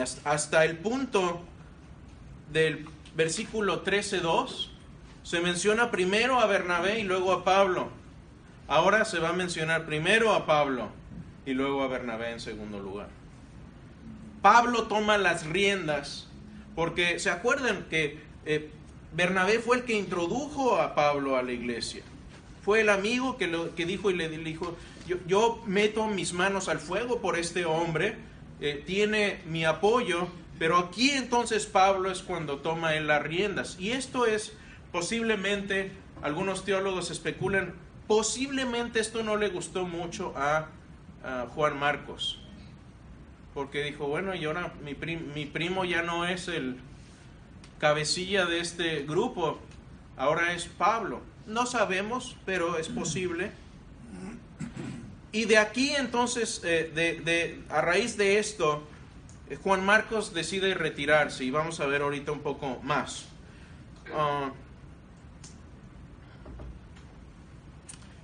[0.00, 1.42] has- hasta el punto
[2.52, 4.70] del versículo 13.2,
[5.22, 7.90] se menciona primero a Bernabé y luego a Pablo.
[8.68, 10.88] Ahora se va a mencionar primero a Pablo
[11.44, 13.08] y luego a Bernabé en segundo lugar.
[14.42, 16.28] Pablo toma las riendas
[16.74, 18.70] porque se acuerdan que eh,
[19.12, 22.02] Bernabé fue el que introdujo a Pablo a la iglesia.
[22.64, 26.68] Fue el amigo que, lo, que dijo y le dijo, yo, yo meto mis manos
[26.68, 28.16] al fuego por este hombre,
[28.60, 33.76] eh, tiene mi apoyo, pero aquí entonces Pablo es cuando toma él las riendas.
[33.78, 34.54] Y esto es
[34.92, 35.92] posiblemente,
[36.22, 37.74] algunos teólogos especulan,
[38.06, 40.68] posiblemente esto no le gustó mucho a,
[41.56, 42.38] Juan Marcos,
[43.52, 44.94] porque dijo, bueno, y ahora mi
[45.46, 46.78] primo ya no es el
[47.78, 49.58] cabecilla de este grupo,
[50.16, 51.20] ahora es Pablo.
[51.46, 53.50] No sabemos, pero es posible.
[55.32, 58.82] Y de aquí entonces, eh, de, de- a raíz de esto,
[59.50, 63.26] eh, Juan Marcos decide retirarse y vamos a ver ahorita un poco más.
[64.14, 64.50] Ah,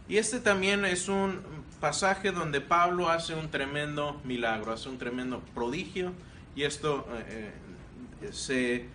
[0.09, 1.41] y este también es un
[1.81, 6.13] pasaje donde Pablo hace un tremendo milagro, hace un tremendo prodigio
[6.55, 7.51] y esto eh,
[8.33, 8.87] se,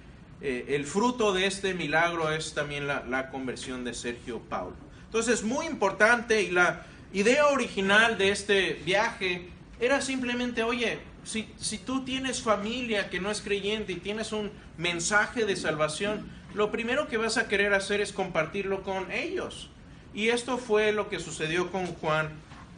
[0.42, 4.76] eh, el fruto de este milagro es también la, conversión de Sergio Paulo.
[5.06, 11.78] Entonces, muy importante y la idea original de este viaje era simplemente, oye, si, si
[11.78, 17.08] tú tienes familia que no es creyente y tienes un mensaje de salvación, lo primero
[17.08, 19.70] que vas a querer hacer es compartirlo con ellos.
[20.14, 22.32] Y esto fue lo que sucedió con Juan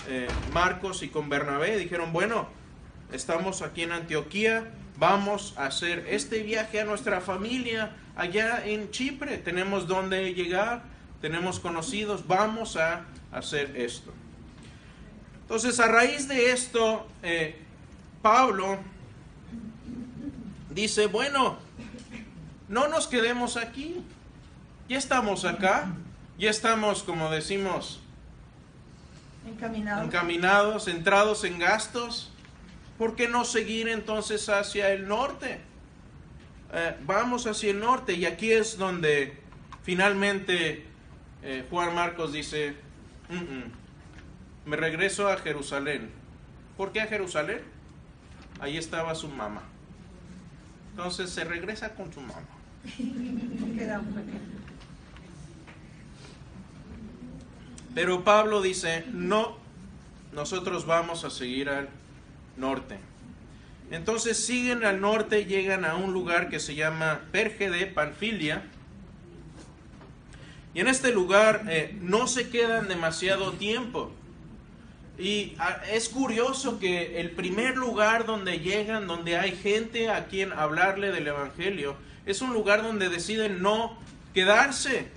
[0.08, 1.78] eh, Marcos y con Bernabé.
[1.78, 2.50] Dijeron, bueno,
[3.12, 9.38] estamos aquí en Antioquía, vamos a hacer este viaje a nuestra familia allá en Chipre.
[9.38, 10.84] Tenemos donde llegar,
[11.22, 14.14] tenemos conocidos, vamos a hacer esto.
[15.42, 17.58] Entonces, a raíz de esto, eh,
[18.22, 18.78] Pablo
[20.70, 21.58] dice, bueno,
[22.68, 24.04] no nos quedemos aquí,
[24.88, 25.92] ya estamos acá,
[26.38, 28.02] ya estamos, como decimos,
[29.48, 30.04] Encaminado.
[30.04, 32.32] encaminados, centrados en gastos,
[33.00, 35.62] ¿por qué no seguir entonces hacia el norte?
[36.74, 39.40] Eh, vamos hacia el norte y aquí es donde
[39.82, 40.86] finalmente
[41.42, 42.76] eh, Juan Marcos dice,
[43.30, 43.64] "Mm, mm,
[44.66, 46.12] me regreso a Jerusalén.
[46.78, 47.62] ¿Por qué a Jerusalén?
[48.60, 49.64] Ahí estaba su mamá.
[50.92, 52.44] Entonces se regresa con su mamá.
[57.96, 59.58] Pero Pablo dice, no,
[60.34, 61.90] nosotros vamos a seguir al
[62.60, 62.98] norte.
[63.92, 68.64] Entonces siguen al norte, llegan a un lugar que se llama Perge de Panfilia.
[70.74, 74.12] Y en este lugar eh, no se quedan demasiado tiempo.
[75.18, 80.54] Y ah, es curioso que el primer lugar donde llegan, donde hay gente a quien
[80.54, 81.96] hablarle del Evangelio,
[82.26, 83.98] es un lugar donde deciden no
[84.34, 85.08] quedarse.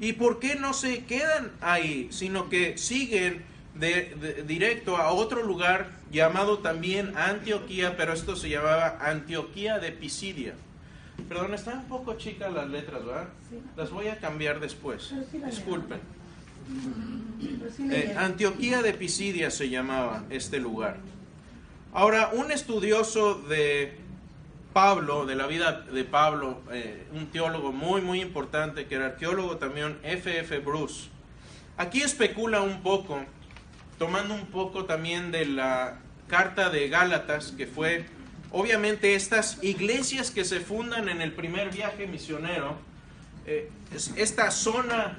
[0.00, 3.44] ¿Y por qué no se quedan ahí, sino que siguen
[3.74, 9.92] de, de- directo a otro lugar llamado también Antioquía, pero esto se llamaba Antioquía de
[9.92, 10.54] Pisidia?
[11.28, 13.28] Perdón, están un poco chicas las letras, ¿verdad?
[13.48, 13.56] Sí.
[13.76, 15.12] Las voy a cambiar después.
[15.30, 16.00] Sí Disculpen.
[17.76, 18.14] Sí Eh.
[18.16, 20.96] Antioquía de Pisidia se llamaba este lugar.
[21.92, 23.96] Ahora, un estudioso de
[24.72, 29.56] Pablo, de la vida de Pablo, eh, un teólogo muy, muy importante, que era arqueólogo
[29.58, 30.40] también, F.F.
[30.40, 30.58] F.
[30.58, 31.08] Bruce,
[31.76, 33.20] aquí especula un poco,
[33.98, 38.06] tomando un poco también de la carta de Gálatas, que fue,
[38.50, 42.76] obviamente, estas iglesias que se fundan en el primer viaje misionero,
[43.46, 45.18] eh, es- esta zona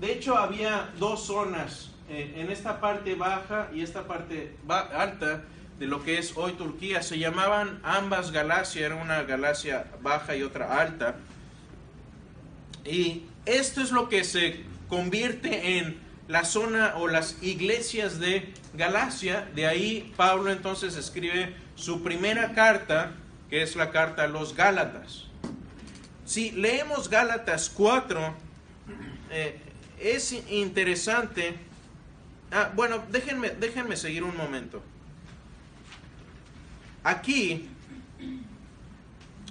[0.00, 5.44] de hecho, había dos zonas, eh, en esta parte baja y esta parte alta
[5.78, 7.00] de lo que es hoy Turquía.
[7.02, 11.14] Se llamaban ambas Galacia, era una Galacia baja y otra alta.
[12.84, 15.96] Y esto es lo que se convierte en
[16.28, 19.48] la zona o las iglesias de Galacia.
[19.54, 23.12] De ahí Pablo entonces escribe su primera carta,
[23.50, 25.24] que es la carta a los Gálatas.
[26.24, 28.34] Si leemos Gálatas 4,
[29.30, 29.60] eh,
[30.00, 31.56] es interesante.
[32.50, 34.82] Ah, bueno, déjenme, déjenme seguir un momento.
[37.02, 37.68] Aquí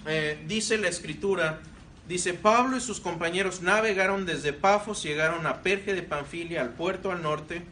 [0.08, 1.62] eh, dice la escritura,
[2.08, 7.12] dice, Pablo y sus compañeros navegaron desde Pafos, llegaron a Perge de Panfilia, al puerto
[7.12, 7.64] al norte,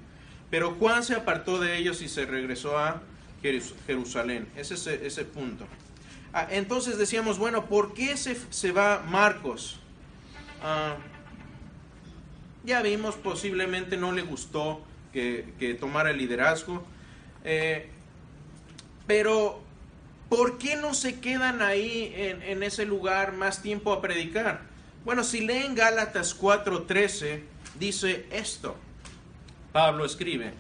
[0.50, 3.02] pero Juan se apartó de ellos y se regresó a
[3.44, 4.48] Jerus- Jerusalén.
[4.56, 5.66] Ese es ese, ese punto.
[6.34, 9.80] Ah, entonces decíamos, bueno, ¿por qué se, se va Marcos?
[10.64, 10.96] Ah,
[12.64, 16.84] ya vimos, posiblemente no le gustó que, que tomara el liderazgo.
[17.44, 17.90] Eh,
[19.08, 19.62] pero,
[20.32, 24.62] ¿por qué no se quedan ahí en, ese lugar más tiempo a predicar?
[25.04, 27.42] Bueno, si leen Gálatas 4:13,
[27.78, 28.78] dice esto.
[29.74, 30.54] Pablo escribe,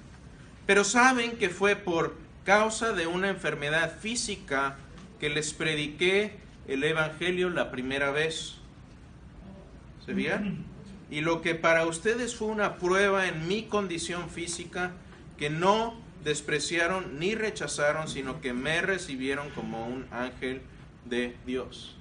[0.65, 4.75] pero saben que fue por causa de una enfermedad física
[5.21, 6.35] que les prediqué
[6.67, 8.55] el Evangelio la primera vez.
[10.05, 10.65] ¿Se veían?
[11.09, 14.91] Y lo que para ustedes fue una prueba en mi condición física,
[15.37, 20.61] que no despreciaron ni rechazaron, sino que me recibieron como un ángel
[21.05, 21.95] de Dios.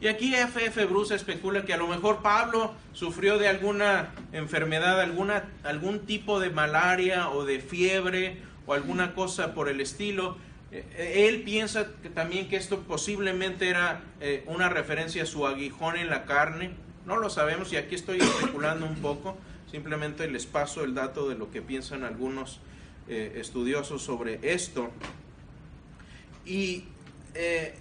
[0.00, 0.84] Y aquí F.F.
[0.84, 6.50] Bruce especula que a lo mejor Pablo sufrió de alguna enfermedad, alguna, algún tipo de
[6.50, 8.36] malaria o de fiebre
[8.66, 10.36] o alguna cosa por el estilo.
[10.72, 16.10] Eh, Él piensa también que esto posiblemente era eh, una referencia a su aguijón en
[16.10, 16.72] la carne.
[17.06, 19.38] No lo sabemos y aquí estoy especulando un poco.
[19.70, 22.60] Simplemente les paso el dato de lo que piensan algunos
[23.08, 24.90] eh, estudiosos sobre esto.
[26.46, 26.84] Y
[27.34, 27.74] eh,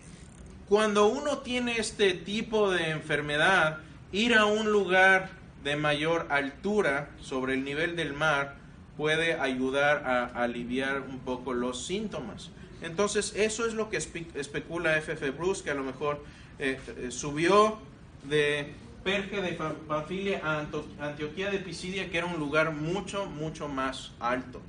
[0.70, 3.80] cuando uno tiene este tipo de enfermedad,
[4.12, 5.30] ir a un lugar
[5.64, 8.56] de mayor altura sobre el nivel del mar
[8.98, 12.52] puede ayudar a, aliviar un poco los síntomas.
[12.82, 16.24] Entonces, eso es lo que espe- especula FF Bruce, que a lo mejor
[16.60, 17.80] eh, subió
[18.24, 19.54] de Perge de
[19.88, 20.66] Panfilia a
[21.02, 24.62] Antioquía de Pisidia, que era un lugar mucho, mucho más alto.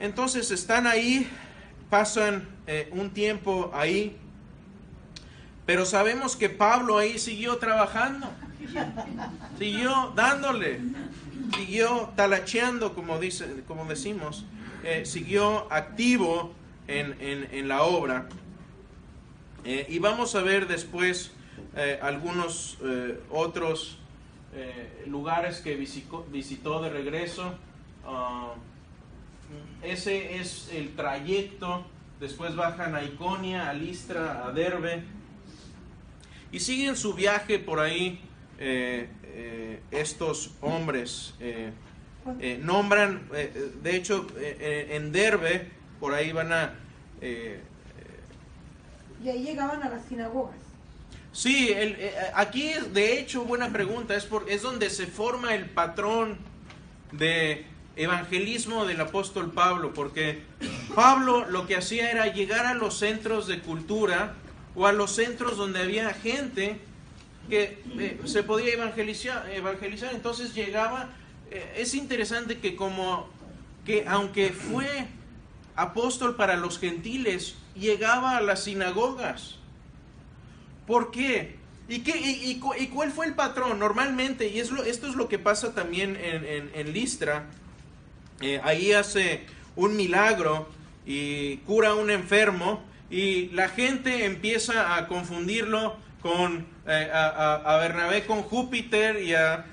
[0.00, 1.28] Entonces, están ahí,
[1.90, 4.16] pasan eh, un tiempo ahí,
[5.66, 8.26] pero sabemos que Pablo ahí siguió trabajando,
[9.58, 10.80] siguió dándole,
[11.56, 14.44] siguió talacheando, como, dice, como decimos,
[14.84, 16.54] eh, siguió activo
[16.88, 18.26] en, en- la obra.
[19.64, 21.32] Eh, y vamos a ver después
[22.02, 22.78] algunos
[23.30, 23.98] otros
[25.06, 27.54] lugares que visicó- visitó de regreso.
[28.04, 28.54] Ah,
[29.82, 31.86] ese es el trayecto.
[32.20, 35.02] Después bajan a Iconia, a Listra, a Derbe.
[36.52, 38.20] Y siguen su viaje por ahí
[38.58, 41.34] eh, eh, estos hombres.
[41.40, 41.72] eh,
[42.62, 43.28] nombran,
[43.82, 46.74] de hecho, en Derbe, por ahí van a...
[49.22, 50.56] Y ahí llegaban a las sinagogas.
[51.32, 51.96] Sí, el-
[52.34, 56.38] aquí de hecho, buena pregunta, es, por, es donde se forma el patrón
[57.12, 57.64] de
[57.96, 60.42] evangelismo del apóstol Pablo, porque
[60.94, 64.34] Pablo lo que hacía era llegar a los centros de cultura
[64.74, 66.80] o a los centros donde había gente
[67.48, 71.10] que eh, se podía evangelizar, evangelizar, entonces llegaba,
[71.50, 73.28] eh, es interesante que como
[73.84, 75.06] que aunque fue
[75.74, 79.56] apóstol para los gentiles, llegaba a las sinagogas.
[80.86, 81.56] ¿Por qué?
[81.88, 83.78] ¿Y, qué, y, y cu- y cuál fue el patrón?
[83.78, 87.46] Normalmente, y es lo- esto es lo que pasa también en- en Listra,
[88.40, 89.44] eh, ahí hace
[89.76, 90.68] un milagro
[91.06, 97.78] y cura a un enfermo y la gente empieza a confundirlo con eh, a, a-
[97.78, 99.64] Bernabé con Júpiter y a,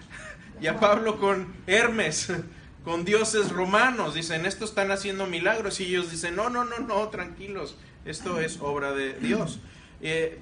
[0.62, 2.32] y a Pablo con Hermes,
[2.84, 4.14] con dioses romanos.
[4.16, 8.60] Dicen, estos están haciendo milagros y ellos dicen, no, no, no, no, tranquilos, esto es
[8.62, 9.60] obra de Dios.
[10.02, 10.40] Eh,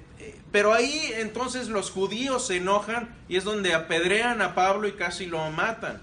[0.52, 5.26] pero ahí entonces los judíos se enojan y es donde apedrean a Pablo y casi
[5.26, 6.00] lo matan.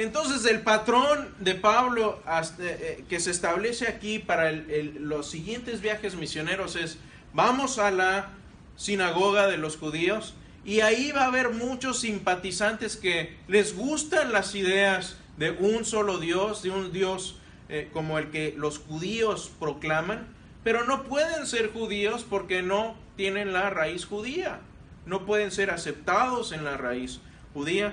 [0.00, 6.14] Entonces el patrón de Pablo hasta, eh, que se establece aquí para los siguientes viajes
[6.14, 6.96] misioneros es,
[7.34, 8.30] vamos a la
[8.76, 10.32] sinagoga de los judíos
[10.64, 16.16] y ahí va a haber muchos simpatizantes que les gustan las ideas de un solo
[16.16, 17.36] Dios, de un Dios
[17.68, 20.28] eh, como el que los judíos proclaman,
[20.64, 24.60] pero no pueden ser judíos porque no tienen la raíz judía,
[25.04, 27.20] no pueden ser aceptados en la raíz
[27.52, 27.92] judía.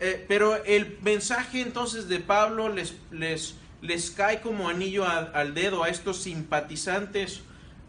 [0.00, 5.54] Eh, pero el mensaje entonces de Pablo les, les, les cae como anillo a- al
[5.54, 7.40] dedo a estos simpatizantes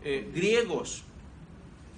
[0.03, 1.03] eh, griegos.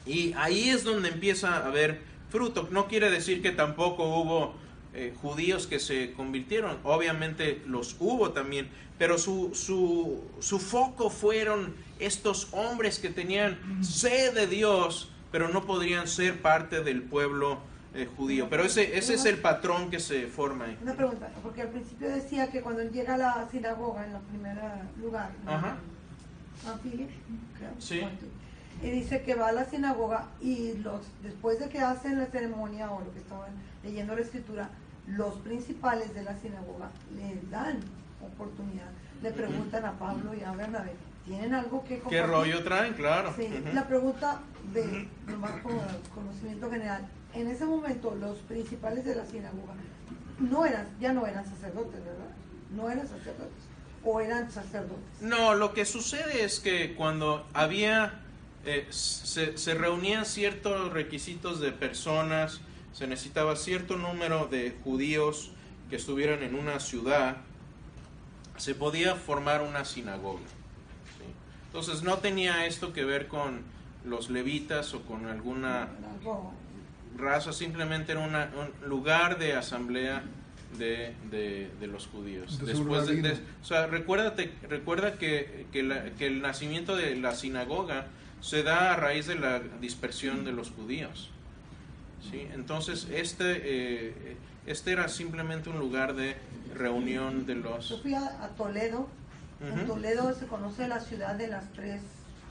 [0.05, 1.99] Y ahí es donde empieza a haber
[2.29, 2.67] fruto.
[2.71, 4.53] No quiere decir que tampoco hubo
[4.93, 6.77] eh, judíos que se convirtieron.
[6.83, 8.69] Obviamente los hubo también.
[8.97, 15.65] Pero su, su, su foco fueron estos hombres que tenían sed de Dios, pero no
[15.65, 17.59] podrían ser parte del pueblo
[17.97, 18.47] eh, judío.
[18.49, 20.77] Pero ese, ese es el patrón que se forma ahí.
[20.81, 24.21] Una pregunta, porque al principio decía que cuando él llega a la sinagoga, en el
[24.21, 24.57] primer
[25.01, 25.51] lugar, ¿no?
[25.51, 25.77] Ajá.
[27.79, 28.01] Sí.
[28.81, 32.91] Y dice que va a la sinagoga y los después de que hacen la ceremonia
[32.91, 33.51] o lo que estaban
[33.83, 34.69] leyendo la escritura,
[35.07, 37.79] los principales de la sinagoga le dan
[38.21, 38.89] oportunidad.
[39.23, 40.91] Le preguntan a Pablo y a Bernabé,
[41.25, 42.93] ¿tienen algo que ¿Qué compartir?" rollo traen?
[42.93, 43.33] Claro.
[43.35, 44.39] Sí, la pregunta
[44.73, 45.81] de nomás como
[46.13, 49.73] conocimiento general, en ese momento los principales de la sinagoga
[50.39, 52.29] no eran, ya no eran sacerdotes, ¿verdad?
[52.75, 53.63] No eran sacerdotes,
[54.03, 55.21] o eran sacerdotes.
[55.21, 58.21] No, lo que sucede es que cuando había,
[58.65, 62.61] eh, se, se reunían ciertos requisitos de personas,
[62.93, 65.51] se necesitaba cierto número de judíos
[65.89, 67.37] que estuvieran en una ciudad,
[68.57, 70.39] se podía formar una sinagoga.
[70.39, 71.25] ¿sí?
[71.67, 73.61] Entonces no tenía esto que ver con
[74.03, 75.89] los levitas o con alguna
[77.17, 80.23] raza, simplemente era una- un lugar de asamblea
[80.77, 82.59] de, de- de los judíos.
[82.65, 83.27] Después de, rabino.
[83.29, 88.07] de- o sea, recuérdate, recuerda que, que la- que el nacimiento de la sinagoga
[88.41, 91.31] se da a raíz de la dispersión de los judíos.
[92.29, 92.47] ¿sí?
[92.53, 96.35] Entonces, este, eh, este era simplemente un lugar de
[96.75, 98.01] reunión de Yo los...
[98.01, 99.07] fui a, a Toledo,
[99.61, 99.87] en.
[99.87, 102.01] Toledo se conoce la ciudad de las tres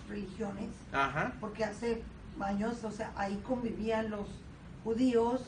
[0.09, 2.03] religiones, Ajá, porque hace
[2.41, 4.27] años, o sea, ahí convivían los
[4.87, 5.41] judíos,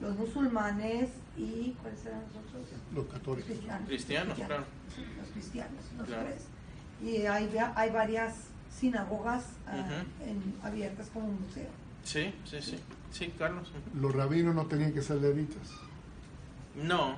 [0.00, 2.66] los musulmanes y, ¿cuáles eran los otros?
[2.94, 3.50] Los católicos.
[3.50, 3.86] cristianos.
[3.88, 4.64] Cristianos, claro.
[5.20, 6.26] Los cristianos, los Claro.
[6.28, 6.42] tres.
[7.02, 8.34] Y hay, hay varias
[8.74, 11.68] sinagogas ah, en- abiertas como museo.
[12.02, 12.78] sí, sí, sí.
[13.12, 13.70] Sí, Carlos.
[13.94, 15.68] Los rabinos no tenían que ser levitas.
[16.82, 17.16] No,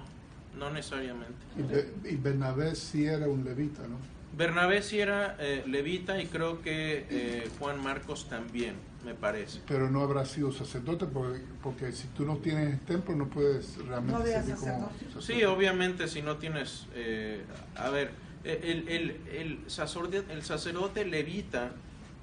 [0.58, 1.34] no necesariamente.
[1.56, 3.96] Y, Be- y Bernabé sí era un levita, ¿no?
[4.36, 8.74] Bernabé sí era eh, levita y creo que eh, Juan Marcos también,
[9.04, 9.60] me parece.
[9.66, 14.12] Pero no habrá sido sacerdote porque, porque si tú no tienes templo no puedes realmente
[14.12, 15.22] No había servir como sacerdote.
[15.22, 17.42] Sí, obviamente si no tienes, eh,
[17.76, 18.12] a ver,
[18.44, 21.72] el, el, el, sacerdote, el sacerdote levita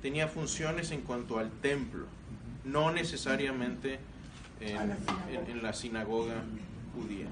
[0.02, 2.06] tenía funciones en cuanto al templo,
[2.64, 4.00] no necesariamente
[4.62, 4.98] en, la
[5.48, 6.44] en la sinagoga
[6.96, 7.28] judía.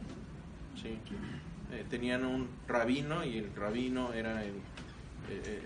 [0.82, 0.98] ¿sí?
[1.72, 4.60] Eh, tenían un rabino y el rabino era el, eh,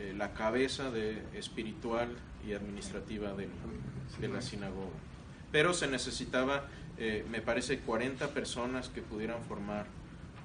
[0.09, 2.09] eh, la cabeza de, espiritual
[2.47, 3.49] y administrativa del-
[4.19, 4.87] de la sinagoga.
[5.51, 6.65] Pero se necesitaba,
[6.97, 9.85] eh, me parece, 40 personas que pudieran formar,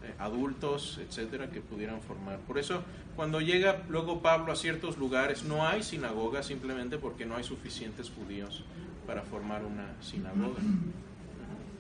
[0.03, 2.39] eh, adultos, etcétera, que pudieran formar.
[2.41, 2.83] Por eso,
[3.17, 8.11] cuando llega luego Pablo a ciertos lugares, no hay sinagoga simplemente porque no hay suficientes
[8.11, 8.65] judíos
[9.07, 10.61] para formar una sinagoga.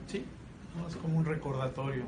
[0.06, 0.24] ¿Sí?
[0.76, 2.04] No, es como un recordatorio.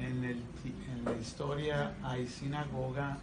[0.00, 3.18] En, el, en la historia hay sinagoga,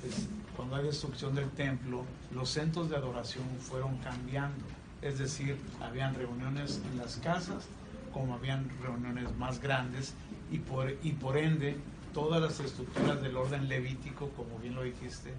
[0.00, 4.64] pues, cuando hay destrucción del templo, los centros de adoración fueron cambiando.
[5.00, 7.64] Es decir, habían reuniones en las casas,
[8.12, 10.14] como habían reuniones más grandes,
[10.50, 11.76] y por, y por ende,
[12.14, 15.32] todas las estructuras del orden levítico, como bien lo dijiste,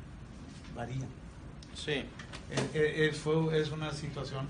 [0.75, 1.07] varían.
[1.75, 1.91] Sí.
[1.91, 2.07] Eh,
[2.73, 4.47] eh, es, fue- es una situación,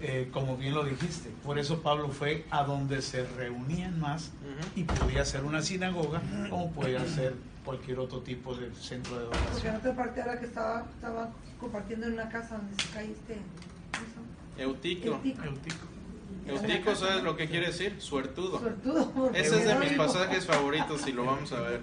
[0.00, 4.30] eh, como bien lo dijiste, por eso Pablo fue a donde se reunían más
[4.74, 6.20] y podía ser una sinagoga
[6.50, 7.34] como podía ser
[7.64, 12.06] cualquier otro tipo de centro de Porque en otra parte ahora que estaba, estaba compartiendo
[12.06, 13.38] en una casa donde se caíste.
[14.58, 15.08] Eutico.
[15.08, 15.44] Eutico.
[15.44, 15.86] Eutico.
[16.46, 17.96] Eutico, ¿sabes lo que quiere decir?
[17.98, 18.60] Suertudo.
[18.60, 21.80] Suertudo, Ese es de mis pasajes favoritos y lo vamos a ver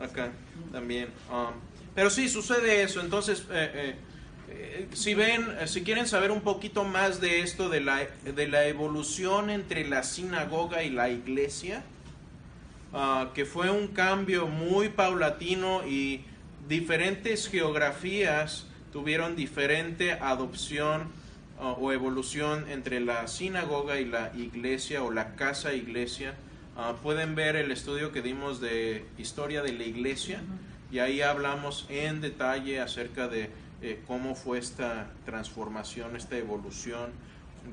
[0.00, 0.30] acá
[0.70, 1.08] también.
[1.30, 1.54] Um,
[1.94, 3.00] pero sí, sucede eso.
[3.00, 3.96] Entonces, eh, eh,
[4.92, 8.66] si ven, eh, si quieren saber un poquito más de esto, de la, de la
[8.66, 11.82] evolución entre la sinagoga y la iglesia,
[12.92, 16.22] ah, que fue un cambio muy paulatino y
[16.68, 21.08] diferentes geografías tuvieron diferente adopción
[21.58, 26.34] ah, o evolución entre la sinagoga y la iglesia o la casa iglesia.
[26.76, 30.40] Ah, pueden ver el estudio que dimos de historia de la iglesia
[30.90, 33.50] y ahí hablamos en detalle acerca de
[34.06, 37.10] cómo fue esta transformación, esta evolución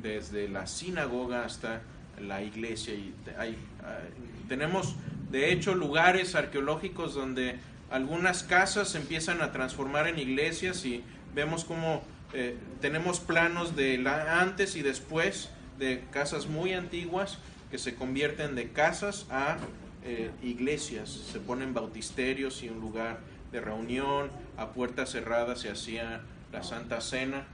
[0.01, 1.81] desde la sinagoga hasta
[2.19, 2.93] la iglesia.
[2.93, 3.99] Y hay, ah,
[4.47, 4.95] tenemos,
[5.31, 7.59] de hecho, lugares arqueológicos donde
[7.89, 11.03] algunas casas empiezan a transformar en iglesias y
[11.33, 12.01] vemos cómo
[12.33, 17.39] eh, tenemos planos de antes y después de casas muy antiguas
[17.69, 19.57] que se convierten de casas a
[20.03, 23.19] eh, iglesias, se ponen bautisterios y un lugar
[23.51, 26.21] de reunión, a puertas cerradas se hacía
[26.51, 27.45] la Santa Cena,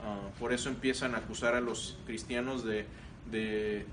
[0.00, 2.86] Ah, por eso empiezan a acusar a los cristianos de,
[3.32, 3.84] de,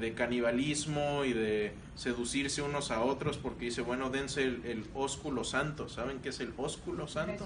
[0.00, 5.44] de canibalismo y de seducirse unos a otros, porque dice, bueno, dense el, el ósculo
[5.44, 7.44] santo, ¿saben qué es el ósculo santo?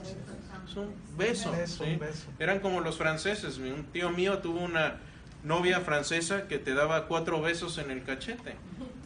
[0.65, 1.53] Es un beso.
[2.39, 4.97] Eran como los franceses, mi- un tío mío tuvo una
[5.45, 8.55] novia francesa que te daba cuatro besos en el cachete,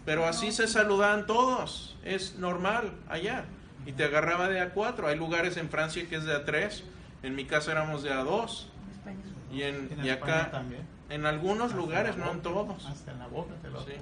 [0.05, 3.45] pero así se saludaban todos, es normal allá,
[3.87, 6.85] y te agarraba de a cuatro, hay lugares en Francia que es de a tres,
[7.23, 8.69] en mi casa éramos de a dos,
[9.53, 10.83] y, en, En y acá, también.
[11.11, 12.85] en algunos Hasta lugares, no en todos.
[12.87, 13.93] Hasta en la boca te lo Sí.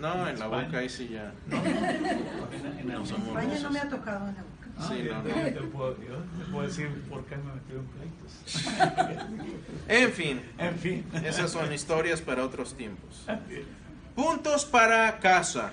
[0.00, 0.64] No, en la España.
[0.66, 1.32] boca ahí sí ya.
[1.50, 4.48] En, en No España no me ha tocado en la boca.
[4.78, 5.60] Ah, Sí, yo no, te- no.
[5.60, 9.28] te puedo, yo te puedo decir por qué me metí en pleitos.
[9.88, 11.04] En fin, En fin.
[11.24, 13.26] esas son historias para otros tiempos.
[14.16, 15.72] Puntos para casa.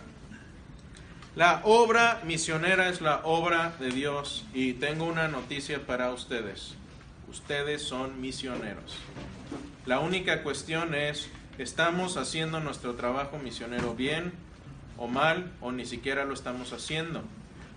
[1.35, 6.75] La obra misionera es la obra de Dios y tengo una noticia para ustedes.
[7.29, 8.97] Ustedes son misioneros.
[9.85, 14.33] La única cuestión es, ¿estamos haciendo nuestro trabajo misionero bien
[14.97, 17.23] o mal o ni siquiera lo estamos haciendo?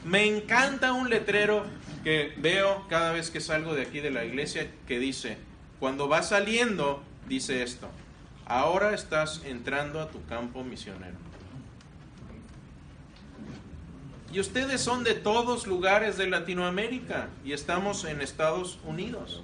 [0.04, 1.64] Me encanta un letrero
[2.02, 5.36] que veo cada vez que salgo de aquí de la iglesia que dice,
[5.78, 7.88] cuando vas saliendo, dice esto,
[8.46, 11.16] ahora estás entrando a tu campo misionero.
[14.32, 19.42] Y ustedes son de todos lugares de Latinoamérica y estamos en Estados Unidos.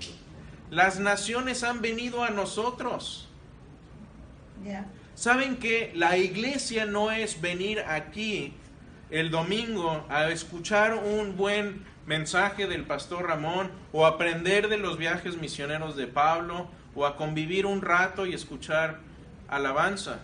[0.70, 3.28] Las naciones han venido a nosotros.
[4.64, 4.86] Ya.
[5.14, 8.54] Saben que la iglesia no es venir aquí
[9.10, 15.36] el domingo a escuchar un buen mensaje del pastor Ramón o aprender de los viajes
[15.36, 19.00] misioneros de Pablo o a convivir un rato y escuchar
[19.48, 20.20] alabanza.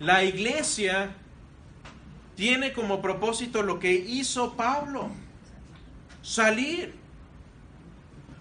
[0.00, 1.14] La iglesia
[2.40, 5.10] tiene como propósito lo que hizo Pablo,
[6.22, 6.94] salir.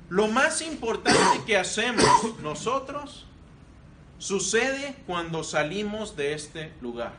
[0.08, 3.26] Lo más importante que hacemos nosotros
[4.18, 7.12] sucede cuando salimos de este lugar.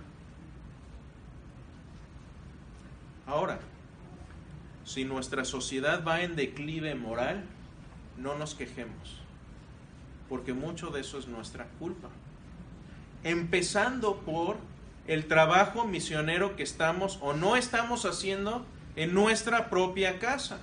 [3.26, 3.60] Ahora,
[4.86, 7.44] si nuestra sociedad va en declive moral,
[8.16, 9.20] no nos quejemos,
[10.30, 12.08] porque mucho de eso es nuestra culpa.
[13.22, 14.69] Empezando por
[15.10, 20.60] el trabajo misionero que estamos o no estamos haciendo en nuestra propia casa.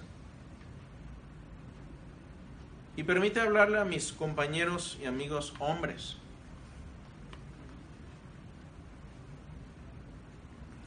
[2.95, 6.15] Y permite hablarle a mis compañeros y amigos hombres.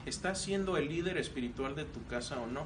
[0.06, 2.64] ¿Estás siendo el líder espiritual de tu casa o no?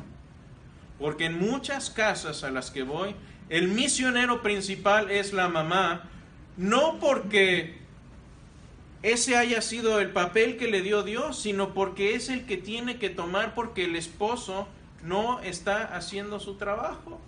[1.01, 3.16] Porque en muchas casas a las que voy,
[3.49, 6.09] el misionero principal es la mamá,
[6.57, 7.84] no porque
[9.05, 12.98] ese haya sido el papel que le dio Dios, sino porque es el que tiene
[12.98, 14.66] que tomar porque el esposo
[15.02, 17.20] no está haciendo su trabajo.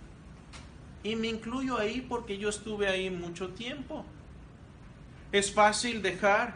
[1.03, 4.03] Y me incluyo ahí porque yo estuve ahí mucho tiempo.
[5.31, 6.55] Es fácil dejar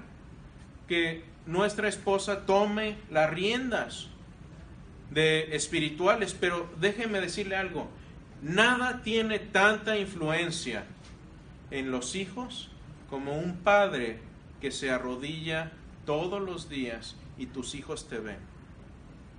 [0.87, 4.07] que nuestra esposa tome las riendas
[5.11, 7.87] de espirituales, pero déjeme decirle algo,
[8.41, 10.83] nada tiene tanta influencia
[11.69, 12.71] en los hijos
[13.07, 14.30] como un padre
[14.61, 15.71] que se arrodilla
[16.05, 18.39] todos los días y tus hijos te ven.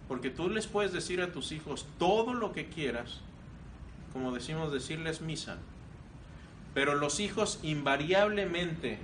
[0.08, 3.20] Porque tú les puedes decir a tus hijos todo lo que quieras,
[4.12, 5.58] como decimos decirles misa,
[6.74, 8.98] pero los hijos invariablemente,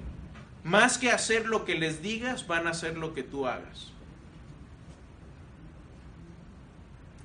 [0.65, 3.93] más que hacer lo que les digas, van a hacer lo que tú hagas.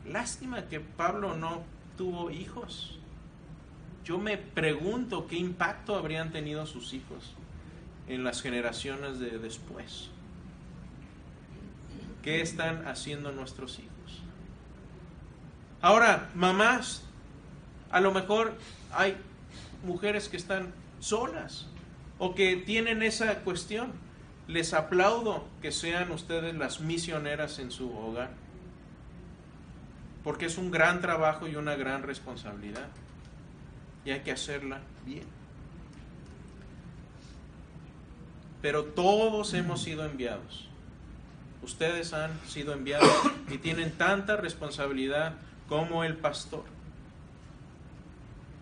[0.05, 1.63] Lástima que Pablo no
[1.97, 2.99] tuvo hijos.
[4.03, 7.33] Yo me pregunto qué impacto habrían tenido sus hijos.
[8.07, 10.09] En las generaciones de después.
[12.21, 14.21] ¿Qué están haciendo nuestros hijos?
[15.81, 17.03] Ahora, mamás,
[17.91, 18.57] a lo mejor
[18.91, 19.17] hay
[19.83, 21.67] mujeres que están solas
[22.17, 23.91] o que tienen esa cuestión.
[24.47, 28.31] Les aplaudo que sean ustedes las misioneras en su hogar,
[30.23, 32.87] porque es un gran trabajo y una gran responsabilidad,
[34.05, 35.42] y hay que hacerla bien.
[38.63, 40.69] Pero todos hemos sido enviados.
[41.63, 43.11] Ustedes han sido enviados
[43.51, 45.33] y tienen tanta responsabilidad
[45.67, 46.63] como el pastor.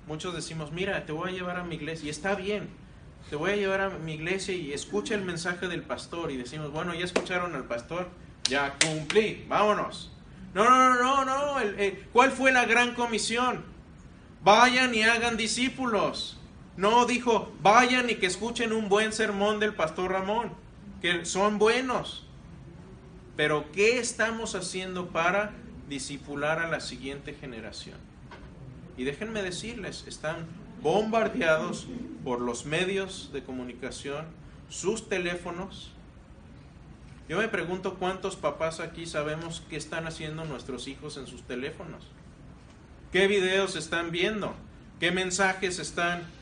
[0.07, 2.67] Muchos decimos, mira, te voy a llevar a mi iglesia, y está bien,
[3.29, 6.71] te voy a llevar a mi iglesia y escucha el mensaje del pastor, y decimos,
[6.71, 8.09] bueno, ya escucharon al pastor,
[8.49, 10.11] ya cumplí, vámonos.
[10.55, 11.71] No, no, no, no, no,
[12.11, 13.63] ¿cuál fue la gran comisión?
[14.43, 16.39] Vayan y hagan discípulos.
[16.81, 20.51] No dijo, vayan y que escuchen un buen sermón del pastor Ramón,
[20.99, 22.25] que son buenos.
[23.37, 25.53] Pero ¿qué estamos haciendo para
[25.87, 27.99] discipular a la siguiente generación?
[28.97, 30.47] Y déjenme decirles, están
[30.81, 31.85] bombardeados
[32.23, 34.25] por los medios de comunicación,
[34.67, 35.91] sus teléfonos.
[37.29, 42.07] Yo me pregunto cuántos papás aquí sabemos qué están haciendo nuestros hijos en sus teléfonos.
[43.11, 44.55] ¿Qué videos están viendo?
[44.99, 46.40] ¿Qué mensajes están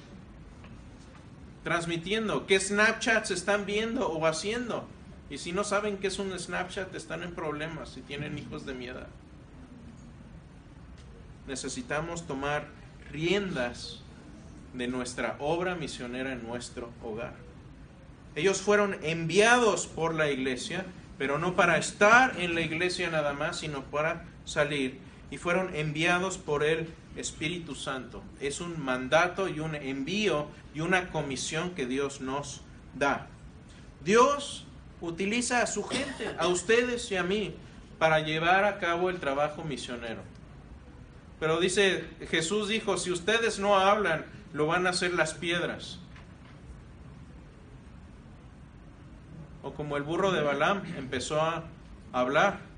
[1.64, 2.46] transmitiendo?
[2.46, 4.88] ¿Qué Snapchats están viendo o haciendo?
[5.30, 8.74] Y si no saben qué es un Snapchat, están en problemas si tienen hijos de
[8.74, 9.08] mi edad.
[11.48, 12.68] Necesitamos tomar
[13.12, 14.02] riendas
[14.74, 17.34] de nuestra obra misionera en nuestro hogar.
[18.36, 20.86] Ellos fueron enviados por la iglesia,
[21.18, 25.00] pero no para estar en la iglesia nada más, sino para salir.
[25.32, 26.88] Y fueron enviados por el
[27.20, 28.24] Espíritu Santo.
[28.40, 32.62] Es un mandato y un envío y una comisión que Dios nos
[32.96, 33.28] da.
[34.04, 34.66] Dios
[35.02, 37.54] utiliza a su gente, a ustedes y a mí,
[37.98, 40.22] para llevar a cabo el trabajo misionero.
[41.40, 46.00] Pero dice, Jesús dijo, si ustedes no hablan, lo van a hacer las piedras.
[49.64, 51.66] O como el burro de Balaam empezó a
[52.12, 52.69] hablar.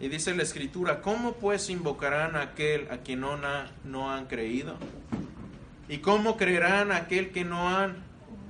[0.00, 3.38] Y dice la escritura, ¿cómo pues invocarán a aquel a quien no,
[3.84, 4.78] no han creído?
[5.90, 7.96] ¿Y cómo creerán a aquel que no han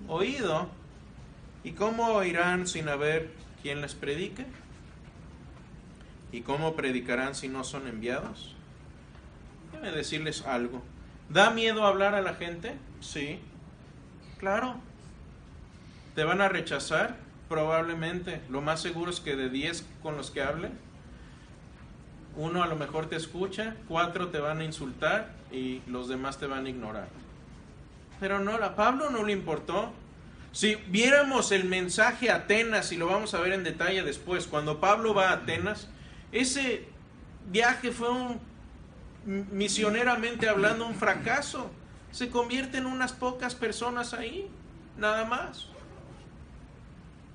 [0.06, 0.68] oído?
[1.64, 3.32] ¿Y cómo oirán sin haber
[3.62, 4.46] quien les predique?
[6.30, 8.54] ¿Y cómo predicarán si no son enviados?
[9.72, 10.82] Déjame decirles algo.
[11.28, 12.76] ¿Da miedo hablar a la gente?
[13.00, 13.40] Sí.
[14.38, 14.76] Claro.
[16.14, 17.16] ¿Te van a rechazar?
[17.48, 18.40] Probablemente.
[18.48, 20.70] Lo más seguro es que de 10 con los que hable,
[22.36, 26.46] uno a lo mejor te escucha, cuatro te van a insultar y los demás te
[26.46, 27.08] van a ignorar.
[28.20, 29.92] Pero no, a Pablo no le importó.
[30.52, 34.80] Si viéramos el mensaje a Atenas, y lo vamos a ver en detalle después, cuando
[34.80, 35.88] Pablo va a Atenas,
[36.32, 36.86] ese
[37.50, 38.40] viaje fue un,
[39.24, 41.70] misioneramente hablando, un fracaso.
[42.10, 44.48] Se convierte en unas pocas personas ahí,
[44.98, 45.68] nada más.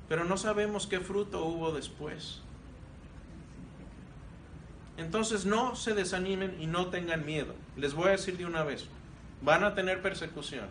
[0.10, 2.42] Pero no sabemos qué fruto hubo después.
[4.98, 7.54] Entonces no se desanimen y no tengan miedo.
[7.76, 8.86] Les voy a decir de una vez,
[9.42, 10.68] van a tener persecución.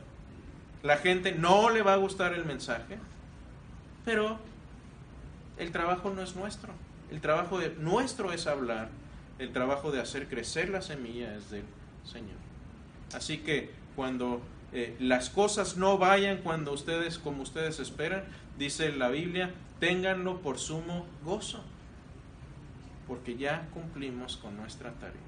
[0.83, 2.99] La gente no le va a gustar el mensaje,
[4.05, 4.39] pero
[5.59, 6.73] el trabajo no es nuestro.
[7.11, 8.89] El trabajo nuestro es hablar,
[9.39, 11.65] el trabajo de hacer crecer la semilla es del
[12.05, 12.37] Señor.
[13.15, 14.41] Así que cuando
[14.73, 18.25] eh, las cosas no vayan cuando ustedes, como ustedes esperan,
[18.59, 21.63] dice la Biblia, ténganlo por sumo gozo,
[23.07, 25.21] porque ya cumplimos con nuestra tarea.